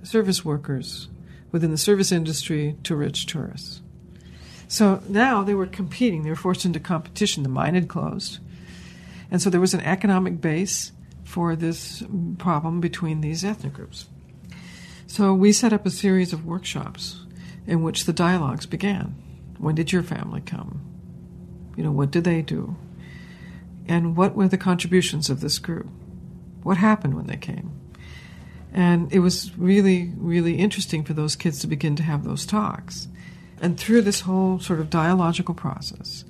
service 0.03 0.45
workers 0.45 1.09
within 1.53 1.71
the 1.71 1.79
service 1.79 2.13
industry 2.13 2.77
to 2.85 2.95
rich 2.95 3.27
tourists. 3.27 3.81
So 4.69 5.01
now 5.09 5.43
they 5.43 5.55
were 5.55 5.67
competing, 5.67 6.23
they 6.23 6.31
were 6.31 6.37
forced 6.37 6.65
into 6.65 6.81
competition. 6.81 7.43
The 7.43 7.49
mine 7.49 7.75
had 7.75 7.89
closed. 7.89 8.41
And 9.31 9.41
so 9.41 9.51
there 9.51 9.61
was 9.61 9.75
an 9.75 9.81
economic 9.81 10.41
base 10.41 10.93
for 11.25 11.57
this 11.57 12.03
problem 12.39 12.81
between 12.81 13.21
these 13.21 13.45
ethnic 13.45 13.73
groups. 13.73 14.07
So 15.07 15.35
we 15.35 15.53
set 15.53 15.73
up 15.73 15.87
a 15.87 15.91
series 15.91 16.33
of 16.33 16.47
workshops 16.47 17.25
in 17.67 17.83
which 17.83 18.05
the 18.05 18.13
dialogues 18.13 18.67
began. 18.67 19.15
When 19.59 19.75
did 19.75 19.93
your 19.93 20.03
family 20.03 20.41
come? 20.41 20.81
You 21.77 21.85
know, 21.85 21.93
what 21.93 22.11
did 22.11 22.25
they 22.25 22.43
do? 22.43 22.77
And 23.89 24.17
what 24.17 24.35
were 24.35 24.49
the 24.49 24.59
contributions 24.59 25.31
of 25.31 25.41
this 25.41 25.59
group? 25.59 25.89
What 26.67 26.79
happened 26.79 27.15
when 27.15 27.29
they 27.29 27.37
came? 27.37 27.71
And 28.73 29.13
it 29.13 29.21
was 29.21 29.57
really, 29.57 30.13
really 30.17 30.57
interesting 30.57 31.05
for 31.05 31.13
those 31.13 31.37
kids 31.37 31.61
to 31.61 31.69
begin 31.69 31.95
to 31.95 32.03
have 32.03 32.25
those 32.25 32.45
talks. 32.45 33.07
And 33.61 33.79
through 33.79 34.03
this 34.03 34.23
whole 34.23 34.59
sort 34.59 34.81
of 34.81 34.91
dialogical 34.91 35.55
process 35.55 36.25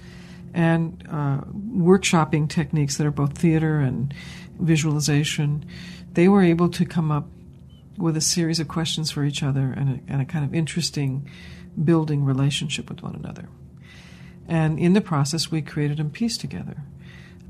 and 0.53 1.03
uh, 1.11 1.41
workshopping 1.75 2.51
techniques 2.51 2.99
that 2.99 3.07
are 3.07 3.11
both 3.11 3.39
theater 3.39 3.81
and 3.81 4.13
visualization, 4.61 5.65
they 6.13 6.29
were 6.29 6.43
able 6.43 6.69
to 6.69 6.85
come 6.85 7.11
up 7.11 7.27
with 7.97 8.15
a 8.15 8.21
series 8.21 8.61
of 8.61 8.69
questions 8.69 9.11
for 9.11 9.25
each 9.25 9.43
other 9.43 9.73
and 9.75 9.89
a, 9.89 10.13
and 10.13 10.21
a 10.21 10.27
kind 10.27 10.45
of 10.45 10.55
interesting 10.55 11.31
building 11.83 12.27
relationship 12.27 12.91
with 12.91 13.03
one 13.03 13.15
another. 13.15 13.49
And 14.47 14.79
in 14.79 14.93
the 14.93 15.01
process, 15.01 15.51
we 15.51 15.63
created 15.63 15.99
a 15.99 16.05
piece 16.05 16.37
together, 16.37 16.83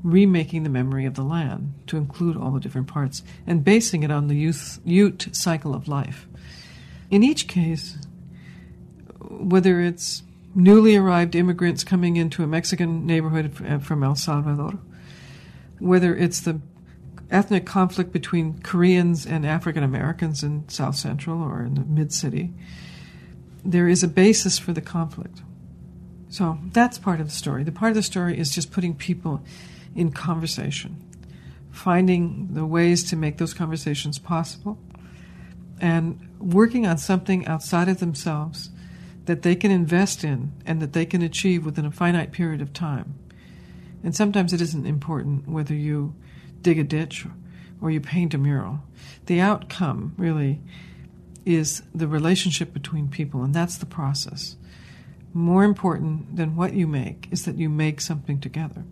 remaking 0.03 0.63
the 0.63 0.69
memory 0.69 1.05
of 1.05 1.15
the 1.15 1.23
land 1.23 1.73
to 1.87 1.97
include 1.97 2.37
all 2.37 2.51
the 2.51 2.59
different 2.59 2.87
parts 2.87 3.23
and 3.45 3.63
basing 3.63 4.03
it 4.03 4.11
on 4.11 4.27
the 4.27 4.35
youth, 4.35 4.79
Ute 4.85 5.29
cycle 5.31 5.73
of 5.73 5.87
life. 5.87 6.27
In 7.09 7.23
each 7.23 7.47
case, 7.47 7.97
whether 9.19 9.81
it's 9.81 10.23
newly 10.55 10.95
arrived 10.95 11.35
immigrants 11.35 11.83
coming 11.83 12.17
into 12.17 12.43
a 12.43 12.47
Mexican 12.47 13.05
neighborhood 13.05 13.53
uh, 13.65 13.79
from 13.79 14.03
El 14.03 14.15
Salvador, 14.15 14.79
whether 15.79 16.15
it's 16.15 16.41
the 16.41 16.59
ethnic 17.29 17.65
conflict 17.65 18.11
between 18.11 18.59
Koreans 18.61 19.25
and 19.25 19.45
African 19.45 19.83
Americans 19.83 20.43
in 20.43 20.67
South 20.69 20.95
Central 20.95 21.41
or 21.41 21.63
in 21.63 21.75
the 21.75 21.81
mid 21.81 22.13
city, 22.13 22.53
there 23.63 23.87
is 23.87 24.03
a 24.03 24.07
basis 24.07 24.57
for 24.57 24.73
the 24.73 24.81
conflict. 24.81 25.41
So 26.29 26.57
that's 26.71 26.97
part 26.97 27.19
of 27.19 27.27
the 27.27 27.33
story. 27.33 27.63
The 27.63 27.71
part 27.71 27.91
of 27.91 27.95
the 27.95 28.03
story 28.03 28.37
is 28.37 28.53
just 28.53 28.71
putting 28.71 28.95
people 28.95 29.41
in 29.97 30.11
conversation, 30.11 30.95
finding 31.71 32.53
the 32.53 32.65
ways 32.65 33.03
to 33.09 33.17
make 33.17 33.37
those 33.37 33.53
conversations 33.53 34.19
possible, 34.19 34.77
and 35.81 36.19
working 36.39 36.87
on 36.87 36.97
something 36.97 37.45
outside 37.47 37.89
of 37.89 37.99
themselves 37.99 38.69
that 39.25 39.41
they 39.41 39.55
can 39.55 39.71
invest 39.71 40.23
in 40.23 40.53
and 40.65 40.81
that 40.81 40.93
they 40.93 41.05
can 41.05 41.21
achieve 41.21 41.65
within 41.65 41.85
a 41.85 41.91
finite 41.91 42.31
period 42.31 42.61
of 42.61 42.71
time. 42.71 43.15
And 44.03 44.15
sometimes 44.15 44.53
it 44.53 44.61
isn't 44.61 44.85
important 44.85 45.49
whether 45.49 45.73
you 45.73 46.15
dig 46.61 46.79
a 46.79 46.83
ditch 46.83 47.25
or 47.81 47.91
you 47.91 47.99
paint 47.99 48.33
a 48.33 48.37
mural. 48.37 48.79
The 49.25 49.41
outcome 49.41 50.13
really 50.17 50.61
is 51.45 51.81
the 51.93 52.07
relationship 52.07 52.73
between 52.73 53.09
people, 53.09 53.43
and 53.43 53.53
that's 53.53 53.77
the 53.77 53.85
process. 53.85 54.55
More 55.33 55.63
important 55.63 56.35
than 56.35 56.55
what 56.55 56.73
you 56.73 56.87
make 56.87 57.27
is 57.31 57.45
that 57.45 57.57
you 57.57 57.69
make 57.69 57.99
something 57.99 58.39
together. 58.39 58.83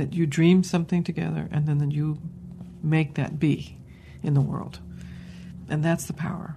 That 0.00 0.14
you 0.14 0.24
dream 0.24 0.62
something 0.62 1.04
together, 1.04 1.46
and 1.52 1.66
then 1.66 1.76
that 1.76 1.92
you 1.92 2.16
make 2.82 3.16
that 3.16 3.38
be 3.38 3.76
in 4.22 4.32
the 4.32 4.40
world. 4.40 4.80
And 5.68 5.84
that's 5.84 6.06
the 6.06 6.14
power. 6.14 6.56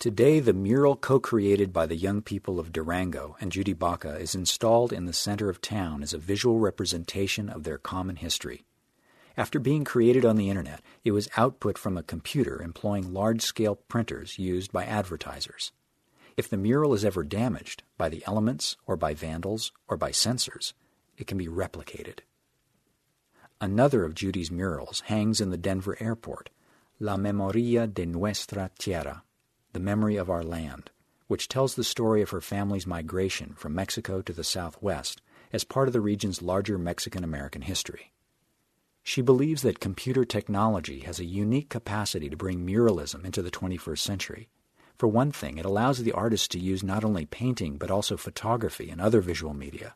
Today, 0.00 0.40
the 0.40 0.52
mural 0.52 0.96
co 0.96 1.20
created 1.20 1.72
by 1.72 1.86
the 1.86 1.94
young 1.94 2.22
people 2.22 2.58
of 2.58 2.72
Durango 2.72 3.36
and 3.40 3.52
Judy 3.52 3.72
Baca 3.72 4.16
is 4.16 4.34
installed 4.34 4.92
in 4.92 5.04
the 5.04 5.12
center 5.12 5.48
of 5.48 5.60
town 5.60 6.02
as 6.02 6.12
a 6.12 6.18
visual 6.18 6.58
representation 6.58 7.48
of 7.48 7.62
their 7.62 7.78
common 7.78 8.16
history. 8.16 8.64
After 9.36 9.60
being 9.60 9.84
created 9.84 10.24
on 10.24 10.34
the 10.34 10.50
internet, 10.50 10.80
it 11.04 11.12
was 11.12 11.30
output 11.36 11.78
from 11.78 11.96
a 11.96 12.02
computer 12.02 12.60
employing 12.60 13.12
large 13.12 13.42
scale 13.42 13.76
printers 13.76 14.40
used 14.40 14.72
by 14.72 14.86
advertisers. 14.86 15.70
If 16.36 16.48
the 16.48 16.56
mural 16.56 16.94
is 16.94 17.04
ever 17.04 17.22
damaged 17.22 17.84
by 17.96 18.08
the 18.08 18.24
elements 18.26 18.76
or 18.88 18.96
by 18.96 19.14
vandals 19.14 19.70
or 19.86 19.96
by 19.96 20.10
censors, 20.10 20.74
it 21.16 21.26
can 21.26 21.38
be 21.38 21.48
replicated. 21.48 22.20
Another 23.60 24.04
of 24.04 24.14
Judy's 24.14 24.50
murals 24.50 25.00
hangs 25.06 25.40
in 25.40 25.50
the 25.50 25.56
Denver 25.56 25.96
airport, 26.00 26.50
La 26.98 27.16
Memoria 27.16 27.86
de 27.86 28.04
Nuestra 28.04 28.70
Tierra, 28.78 29.22
the 29.72 29.80
Memory 29.80 30.16
of 30.16 30.28
Our 30.28 30.42
Land, 30.42 30.90
which 31.26 31.48
tells 31.48 31.74
the 31.74 31.84
story 31.84 32.20
of 32.22 32.30
her 32.30 32.40
family's 32.40 32.86
migration 32.86 33.54
from 33.56 33.74
Mexico 33.74 34.22
to 34.22 34.32
the 34.32 34.44
Southwest 34.44 35.22
as 35.52 35.64
part 35.64 35.88
of 35.88 35.92
the 35.92 36.00
region's 36.00 36.42
larger 36.42 36.78
Mexican 36.78 37.24
American 37.24 37.62
history. 37.62 38.12
She 39.02 39.22
believes 39.22 39.62
that 39.62 39.80
computer 39.80 40.24
technology 40.24 41.00
has 41.00 41.20
a 41.20 41.24
unique 41.24 41.68
capacity 41.68 42.28
to 42.30 42.36
bring 42.36 42.66
muralism 42.66 43.24
into 43.24 43.42
the 43.42 43.50
21st 43.50 43.98
century. 43.98 44.48
For 44.96 45.08
one 45.08 45.30
thing, 45.30 45.58
it 45.58 45.66
allows 45.66 45.98
the 45.98 46.12
artist 46.12 46.50
to 46.52 46.58
use 46.58 46.82
not 46.82 47.04
only 47.04 47.26
painting 47.26 47.76
but 47.76 47.90
also 47.90 48.16
photography 48.16 48.90
and 48.90 49.00
other 49.00 49.20
visual 49.20 49.52
media. 49.52 49.94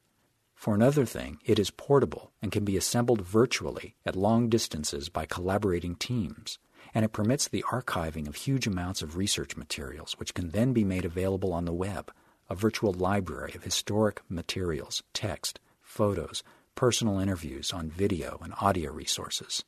For 0.59 0.75
another 0.75 1.07
thing, 1.07 1.39
it 1.45 1.59
is 1.61 1.71
portable 1.71 2.33
and 2.43 2.51
can 2.51 2.65
be 2.65 2.77
assembled 2.77 3.23
virtually 3.23 3.95
at 4.05 4.17
long 4.17 4.49
distances 4.49 5.09
by 5.09 5.25
collaborating 5.25 5.95
teams 5.95 6.59
and 6.95 7.05
it 7.05 7.13
permits 7.13 7.47
the 7.47 7.65
archiving 7.71 8.27
of 8.27 8.35
huge 8.35 8.67
amounts 8.67 9.03
of 9.03 9.17
research 9.17 9.57
materials, 9.57 10.15
which 10.19 10.35
can 10.35 10.51
then 10.51 10.73
be 10.73 10.83
made 10.85 11.05
available 11.05 11.53
on 11.53 11.65
the 11.65 11.73
web, 11.73 12.11
a 12.51 12.57
virtual 12.57 12.93
library 12.93 13.53
of 13.55 13.63
historic 13.63 14.21
materials, 14.29 15.03
text, 15.13 15.61
photos, 15.81 16.43
personal 16.75 17.21
interviews 17.21 17.73
on 17.73 17.89
video 17.89 18.41
and 18.43 18.53
audio 18.61 18.91
resources. 18.93 19.65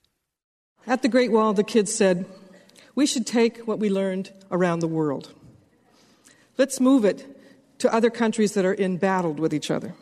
At 0.87 1.03
the 1.03 1.09
Great 1.09 1.31
Wall, 1.31 1.53
the 1.53 1.62
kids 1.64 1.94
said, 1.94 2.24
We 2.96 3.07
should 3.07 3.26
take 3.26 3.59
what 3.59 3.79
we 3.79 3.90
learned 3.90 4.33
around 4.50 4.81
the 4.81 4.88
world. 4.88 5.33
Let's 6.57 6.81
move 6.81 7.05
it 7.05 7.26
to 7.79 7.94
other 7.94 8.11
countries 8.11 8.55
that 8.55 8.64
are 8.64 8.74
embattled 8.74 9.38
with 9.38 9.55
each 9.55 9.70
other. 9.70 9.94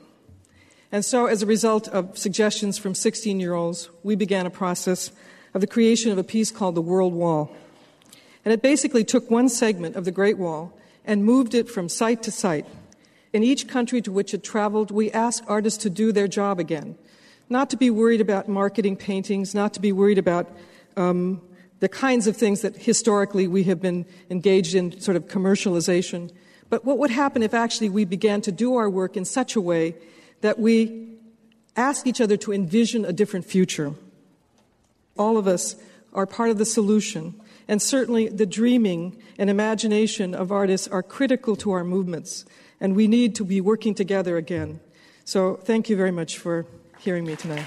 And 0.90 1.04
so, 1.04 1.26
as 1.26 1.42
a 1.42 1.46
result 1.46 1.86
of 1.88 2.16
suggestions 2.16 2.78
from 2.78 2.94
16 2.94 3.40
year 3.40 3.52
olds, 3.52 3.90
we 4.02 4.16
began 4.16 4.46
a 4.46 4.50
process 4.50 5.10
of 5.52 5.60
the 5.60 5.66
creation 5.66 6.10
of 6.10 6.18
a 6.18 6.24
piece 6.24 6.50
called 6.50 6.74
the 6.74 6.82
World 6.82 7.12
Wall. 7.12 7.54
And 8.44 8.54
it 8.54 8.62
basically 8.62 9.04
took 9.04 9.30
one 9.30 9.48
segment 9.48 9.96
of 9.96 10.04
the 10.06 10.12
Great 10.12 10.38
Wall 10.38 10.72
and 11.04 11.24
moved 11.24 11.54
it 11.54 11.68
from 11.68 11.88
site 11.88 12.22
to 12.22 12.30
site. 12.30 12.66
In 13.34 13.42
each 13.42 13.68
country 13.68 14.00
to 14.00 14.10
which 14.10 14.32
it 14.32 14.42
traveled, 14.42 14.90
we 14.90 15.10
asked 15.12 15.44
artists 15.46 15.82
to 15.82 15.90
do 15.90 16.12
their 16.12 16.28
job 16.28 16.58
again, 16.58 16.96
not 17.50 17.68
to 17.70 17.76
be 17.76 17.90
worried 17.90 18.22
about 18.22 18.48
marketing 18.48 18.96
paintings, 18.96 19.54
not 19.54 19.74
to 19.74 19.80
be 19.80 19.92
worried 19.92 20.16
about 20.16 20.50
um, 20.96 21.42
the 21.80 21.88
kinds 21.88 22.26
of 22.26 22.36
things 22.36 22.62
that 22.62 22.76
historically 22.76 23.46
we 23.46 23.64
have 23.64 23.82
been 23.82 24.06
engaged 24.30 24.74
in, 24.74 24.98
sort 25.00 25.16
of 25.16 25.26
commercialization. 25.26 26.30
But 26.70 26.86
what 26.86 26.96
would 26.98 27.10
happen 27.10 27.42
if 27.42 27.52
actually 27.52 27.90
we 27.90 28.06
began 28.06 28.40
to 28.42 28.52
do 28.52 28.76
our 28.76 28.88
work 28.88 29.16
in 29.16 29.26
such 29.26 29.54
a 29.54 29.60
way 29.60 29.94
that 30.40 30.58
we 30.58 31.16
ask 31.76 32.06
each 32.06 32.20
other 32.20 32.36
to 32.36 32.52
envision 32.52 33.04
a 33.04 33.12
different 33.12 33.44
future? 33.44 33.94
all 35.18 35.36
of 35.36 35.46
us 35.46 35.76
are 36.14 36.26
part 36.26 36.50
of 36.50 36.56
the 36.58 36.64
solution. 36.64 37.34
And 37.66 37.82
certainly 37.82 38.28
the 38.28 38.46
dreaming 38.46 39.20
and 39.36 39.50
imagination 39.50 40.34
of 40.34 40.50
artists 40.50 40.88
are 40.88 41.02
critical 41.02 41.56
to 41.56 41.72
our 41.72 41.84
movements. 41.84 42.46
And 42.80 42.96
we 42.96 43.08
need 43.08 43.34
to 43.34 43.44
be 43.44 43.60
working 43.60 43.94
together 43.94 44.36
again. 44.36 44.80
So 45.24 45.56
thank 45.56 45.90
you 45.90 45.96
very 45.96 46.12
much 46.12 46.38
for 46.38 46.64
hearing 47.00 47.26
me 47.26 47.36
tonight. 47.36 47.66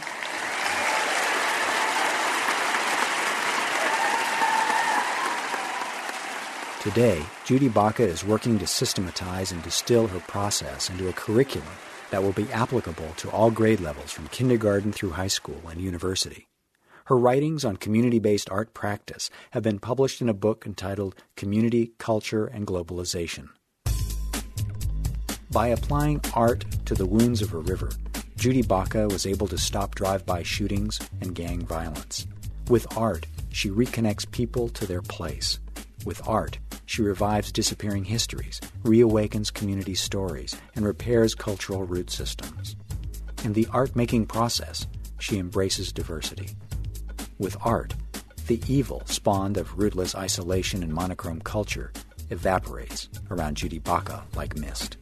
Today, 6.81 7.21
Judy 7.45 7.69
Baca 7.69 8.01
is 8.01 8.25
working 8.25 8.57
to 8.57 8.65
systematize 8.65 9.51
and 9.51 9.61
distill 9.61 10.07
her 10.07 10.19
process 10.19 10.89
into 10.89 11.07
a 11.07 11.13
curriculum 11.13 11.69
that 12.11 12.21
will 12.21 12.33
be 12.33 12.51
applicable 12.51 13.13
to 13.17 13.29
all 13.31 13.49
grade 13.51 13.79
levels 13.79 14.11
from 14.11 14.27
kindergarten 14.27 14.91
through 14.91 15.11
high 15.11 15.27
school 15.27 15.61
and 15.69 15.81
university. 15.81 16.47
Her 17.05 17.17
writings 17.17 17.65
on 17.65 17.77
community 17.77 18.19
based 18.19 18.49
art 18.49 18.73
practice 18.73 19.29
have 19.51 19.63
been 19.63 19.79
published 19.79 20.21
in 20.21 20.29
a 20.29 20.33
book 20.33 20.65
entitled 20.65 21.15
Community, 21.35 21.93
Culture, 21.97 22.45
and 22.45 22.67
Globalization. 22.67 23.49
By 25.51 25.67
applying 25.67 26.21
art 26.33 26.63
to 26.85 26.93
the 26.93 27.05
wounds 27.05 27.41
of 27.41 27.53
a 27.53 27.57
river, 27.57 27.89
Judy 28.37 28.61
Baca 28.61 29.07
was 29.07 29.25
able 29.25 29.47
to 29.47 29.57
stop 29.57 29.95
drive 29.95 30.25
by 30.25 30.43
shootings 30.43 30.99
and 31.19 31.35
gang 31.35 31.65
violence. 31.65 32.25
With 32.69 32.87
art, 32.97 33.25
she 33.49 33.69
reconnects 33.69 34.29
people 34.31 34.69
to 34.69 34.85
their 34.85 35.01
place. 35.01 35.59
With 36.03 36.27
art, 36.27 36.57
she 36.85 37.03
revives 37.03 37.51
disappearing 37.51 38.05
histories, 38.05 38.59
reawakens 38.83 39.53
community 39.53 39.93
stories, 39.93 40.55
and 40.75 40.83
repairs 40.83 41.35
cultural 41.35 41.83
root 41.83 42.09
systems. 42.09 42.75
In 43.43 43.53
the 43.53 43.67
art 43.71 43.95
making 43.95 44.25
process, 44.25 44.87
she 45.19 45.37
embraces 45.37 45.91
diversity. 45.91 46.49
With 47.37 47.55
art, 47.61 47.93
the 48.47 48.61
evil 48.67 49.03
spawned 49.05 49.57
of 49.57 49.77
rootless 49.77 50.15
isolation 50.15 50.81
and 50.81 50.91
monochrome 50.91 51.41
culture 51.41 51.93
evaporates 52.31 53.07
around 53.29 53.57
Judy 53.57 53.79
Baca 53.79 54.23
like 54.35 54.57
mist. 54.57 54.97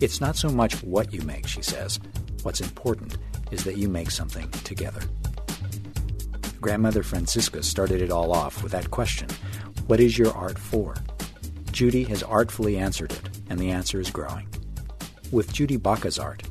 It's 0.00 0.20
not 0.20 0.36
so 0.36 0.48
much 0.48 0.82
what 0.82 1.12
you 1.12 1.22
make, 1.22 1.46
she 1.46 1.62
says. 1.62 2.00
What's 2.42 2.60
important 2.60 3.18
is 3.52 3.62
that 3.64 3.76
you 3.76 3.88
make 3.88 4.10
something 4.10 4.50
together. 4.64 5.02
Grandmother 6.60 7.02
Francisca 7.02 7.62
started 7.62 8.02
it 8.02 8.10
all 8.10 8.32
off 8.32 8.62
with 8.62 8.72
that 8.72 8.90
question 8.90 9.28
What 9.86 10.00
is 10.00 10.16
your 10.16 10.32
art 10.32 10.58
for? 10.58 10.94
Judy 11.70 12.04
has 12.04 12.22
artfully 12.22 12.76
answered 12.78 13.12
it, 13.12 13.20
and 13.50 13.58
the 13.58 13.70
answer 13.70 14.00
is 14.00 14.10
growing. 14.10 14.48
With 15.30 15.52
Judy 15.52 15.76
Baca's 15.76 16.18
art, 16.18 16.42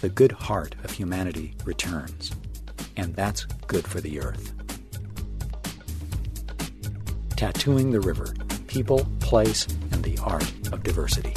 the 0.00 0.08
good 0.08 0.32
heart 0.32 0.74
of 0.84 0.90
humanity 0.90 1.54
returns, 1.64 2.32
and 2.96 3.14
that's 3.16 3.44
good 3.66 3.86
for 3.86 4.00
the 4.00 4.20
earth. 4.20 4.52
Tattooing 7.36 7.90
the 7.90 8.00
river, 8.00 8.34
people, 8.66 9.06
place, 9.20 9.66
and 9.90 10.04
the 10.04 10.18
art 10.22 10.50
of 10.72 10.82
diversity. 10.82 11.32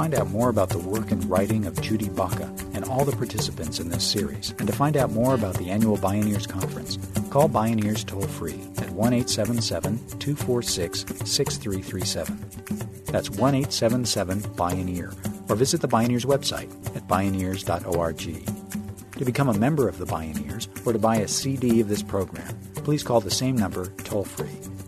Find 0.00 0.14
out 0.14 0.30
more 0.30 0.48
about 0.48 0.70
the 0.70 0.78
work 0.78 1.10
and 1.10 1.22
writing 1.28 1.66
of 1.66 1.78
Judy 1.82 2.08
Baca 2.08 2.50
and 2.72 2.86
all 2.86 3.04
the 3.04 3.14
participants 3.14 3.80
in 3.80 3.90
this 3.90 4.02
series, 4.02 4.54
and 4.58 4.66
to 4.66 4.72
find 4.72 4.96
out 4.96 5.12
more 5.12 5.34
about 5.34 5.56
the 5.56 5.68
annual 5.68 5.98
Bioneers 5.98 6.48
Conference, 6.48 6.96
call 7.28 7.50
Bioneers 7.50 8.06
toll 8.06 8.22
free 8.22 8.58
at 8.78 8.88
1 8.88 9.12
877 9.12 9.98
246 10.18 11.00
6337. 11.30 13.04
That's 13.12 13.28
1 13.28 13.54
877 13.54 14.40
Bioneer, 14.56 15.50
or 15.50 15.54
visit 15.54 15.82
the 15.82 15.88
Bioneers 15.88 16.24
website 16.24 16.70
at 16.96 17.06
bioneers.org. 17.06 19.18
To 19.18 19.24
become 19.26 19.50
a 19.50 19.58
member 19.58 19.86
of 19.86 19.98
the 19.98 20.06
Bioneers 20.06 20.66
or 20.86 20.94
to 20.94 20.98
buy 20.98 21.16
a 21.16 21.28
CD 21.28 21.82
of 21.82 21.88
this 21.88 22.02
program, 22.02 22.58
please 22.72 23.02
call 23.02 23.20
the 23.20 23.30
same 23.30 23.54
number 23.54 23.88
toll 24.04 24.24
free 24.24 24.46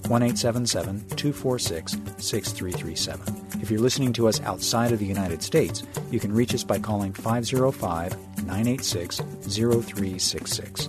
1 0.08 0.22
877 0.22 1.00
246 1.16 1.98
6337. 2.16 3.41
If 3.62 3.70
you're 3.70 3.80
listening 3.80 4.12
to 4.14 4.26
us 4.26 4.40
outside 4.40 4.90
of 4.90 4.98
the 4.98 5.06
United 5.06 5.40
States, 5.40 5.84
you 6.10 6.18
can 6.18 6.34
reach 6.34 6.52
us 6.52 6.64
by 6.64 6.80
calling 6.80 7.12
505 7.12 8.16
986 8.38 9.18
0366. 9.18 10.88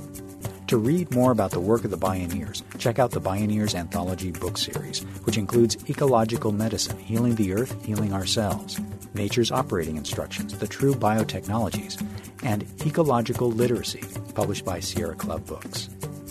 To 0.67 0.77
read 0.77 1.13
more 1.13 1.31
about 1.31 1.51
the 1.51 1.59
work 1.59 1.85
of 1.85 1.91
the 1.91 1.99
Bioneers, 1.99 2.63
check 2.79 2.97
out 2.97 3.11
the 3.11 3.21
Bioneers 3.21 3.75
Anthology 3.75 4.31
book 4.31 4.57
series, 4.57 5.01
which 5.25 5.37
includes 5.37 5.77
Ecological 5.87 6.51
Medicine, 6.51 6.97
Healing 6.97 7.35
the 7.35 7.53
Earth, 7.53 7.79
Healing 7.85 8.11
Ourselves, 8.11 8.79
Nature's 9.13 9.51
Operating 9.51 9.95
Instructions, 9.95 10.57
The 10.57 10.67
True 10.67 10.95
Biotechnologies, 10.95 12.03
and 12.41 12.65
Ecological 12.83 13.51
Literacy, 13.51 14.01
published 14.33 14.65
by 14.65 14.79
Sierra 14.79 15.13
Club 15.13 15.45
Books. 15.45 15.89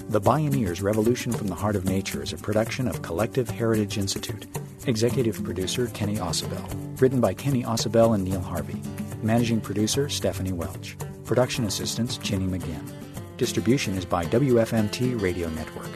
The 0.08 0.20
Bioneers 0.20 0.82
Revolution 0.82 1.30
from 1.30 1.46
the 1.46 1.54
Heart 1.54 1.76
of 1.76 1.84
Nature 1.84 2.24
is 2.24 2.32
a 2.32 2.36
production 2.36 2.88
of 2.88 3.02
Collective 3.02 3.48
Heritage 3.48 3.96
Institute 3.96 4.44
Executive 4.86 5.44
producer 5.44 5.86
Kenny 5.94 6.16
Ausubel. 6.16 7.00
Written 7.00 7.20
by 7.20 7.34
Kenny 7.34 7.62
Ausubel 7.62 8.16
and 8.16 8.24
Neil 8.24 8.40
Harvey. 8.40 8.82
Managing 9.22 9.60
producer 9.60 10.08
Stephanie 10.08 10.52
Welch. 10.52 10.96
Production 11.24 11.66
assistants 11.66 12.16
Ginny 12.16 12.46
McGinn. 12.46 12.90
Distribution 13.36 13.96
is 13.96 14.04
by 14.04 14.24
WFMT 14.24 15.20
Radio 15.22 15.48
Network. 15.50 15.88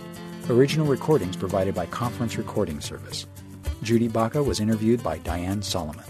Original 0.48 0.86
recordings 0.86 1.36
provided 1.36 1.74
by 1.74 1.86
Conference 1.86 2.38
Recording 2.38 2.80
Service. 2.80 3.26
Judy 3.82 4.06
Baca 4.06 4.40
was 4.40 4.60
interviewed 4.60 5.02
by 5.02 5.18
Diane 5.18 5.62
Solomon. 5.62 6.04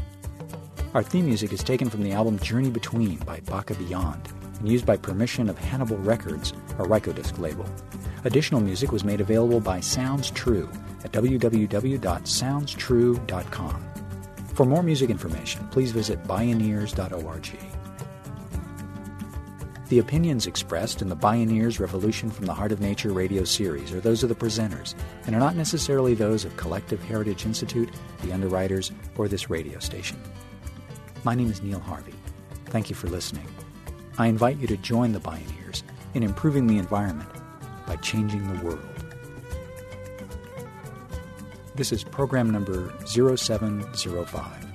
Our 0.92 1.02
theme 1.02 1.24
music 1.24 1.54
is 1.54 1.64
taken 1.64 1.88
from 1.88 2.02
the 2.02 2.12
album 2.12 2.38
Journey 2.40 2.68
Between 2.68 3.16
by 3.20 3.40
Baka 3.40 3.72
Beyond 3.74 4.28
and 4.58 4.68
used 4.68 4.84
by 4.84 4.98
permission 4.98 5.48
of 5.48 5.56
Hannibal 5.56 5.96
Records, 5.98 6.52
a 6.78 6.82
Rykodisc 6.82 7.38
label. 7.38 7.66
Additional 8.24 8.60
music 8.60 8.92
was 8.92 9.02
made 9.02 9.22
available 9.22 9.60
by 9.60 9.80
Sounds 9.80 10.30
True 10.30 10.68
at 11.04 11.12
www.soundstrue.com. 11.12 13.92
For 14.54 14.64
more 14.64 14.82
music 14.82 15.10
information, 15.10 15.68
please 15.68 15.92
visit 15.92 16.24
bioneers.org. 16.24 17.76
The 19.88 20.00
opinions 20.00 20.48
expressed 20.48 21.00
in 21.00 21.08
the 21.08 21.14
Bioneers 21.14 21.78
Revolution 21.78 22.28
from 22.28 22.46
the 22.46 22.54
Heart 22.54 22.72
of 22.72 22.80
Nature 22.80 23.12
radio 23.12 23.44
series 23.44 23.92
are 23.92 24.00
those 24.00 24.24
of 24.24 24.28
the 24.28 24.34
presenters 24.34 24.96
and 25.26 25.36
are 25.36 25.38
not 25.38 25.54
necessarily 25.54 26.14
those 26.14 26.44
of 26.44 26.56
Collective 26.56 27.00
Heritage 27.04 27.46
Institute, 27.46 27.90
the 28.22 28.32
underwriters, 28.32 28.90
or 29.16 29.28
this 29.28 29.48
radio 29.48 29.78
station. 29.78 30.20
My 31.22 31.36
name 31.36 31.52
is 31.52 31.62
Neil 31.62 31.78
Harvey. 31.78 32.14
Thank 32.64 32.90
you 32.90 32.96
for 32.96 33.06
listening. 33.06 33.46
I 34.18 34.26
invite 34.26 34.56
you 34.56 34.66
to 34.66 34.76
join 34.78 35.12
the 35.12 35.20
Bioneers 35.20 35.84
in 36.14 36.24
improving 36.24 36.66
the 36.66 36.78
environment 36.78 37.30
by 37.86 37.94
changing 37.96 38.52
the 38.52 38.64
world. 38.64 38.95
This 41.76 41.92
is 41.92 42.02
program 42.04 42.48
number 42.48 42.90
0705. 43.04 44.65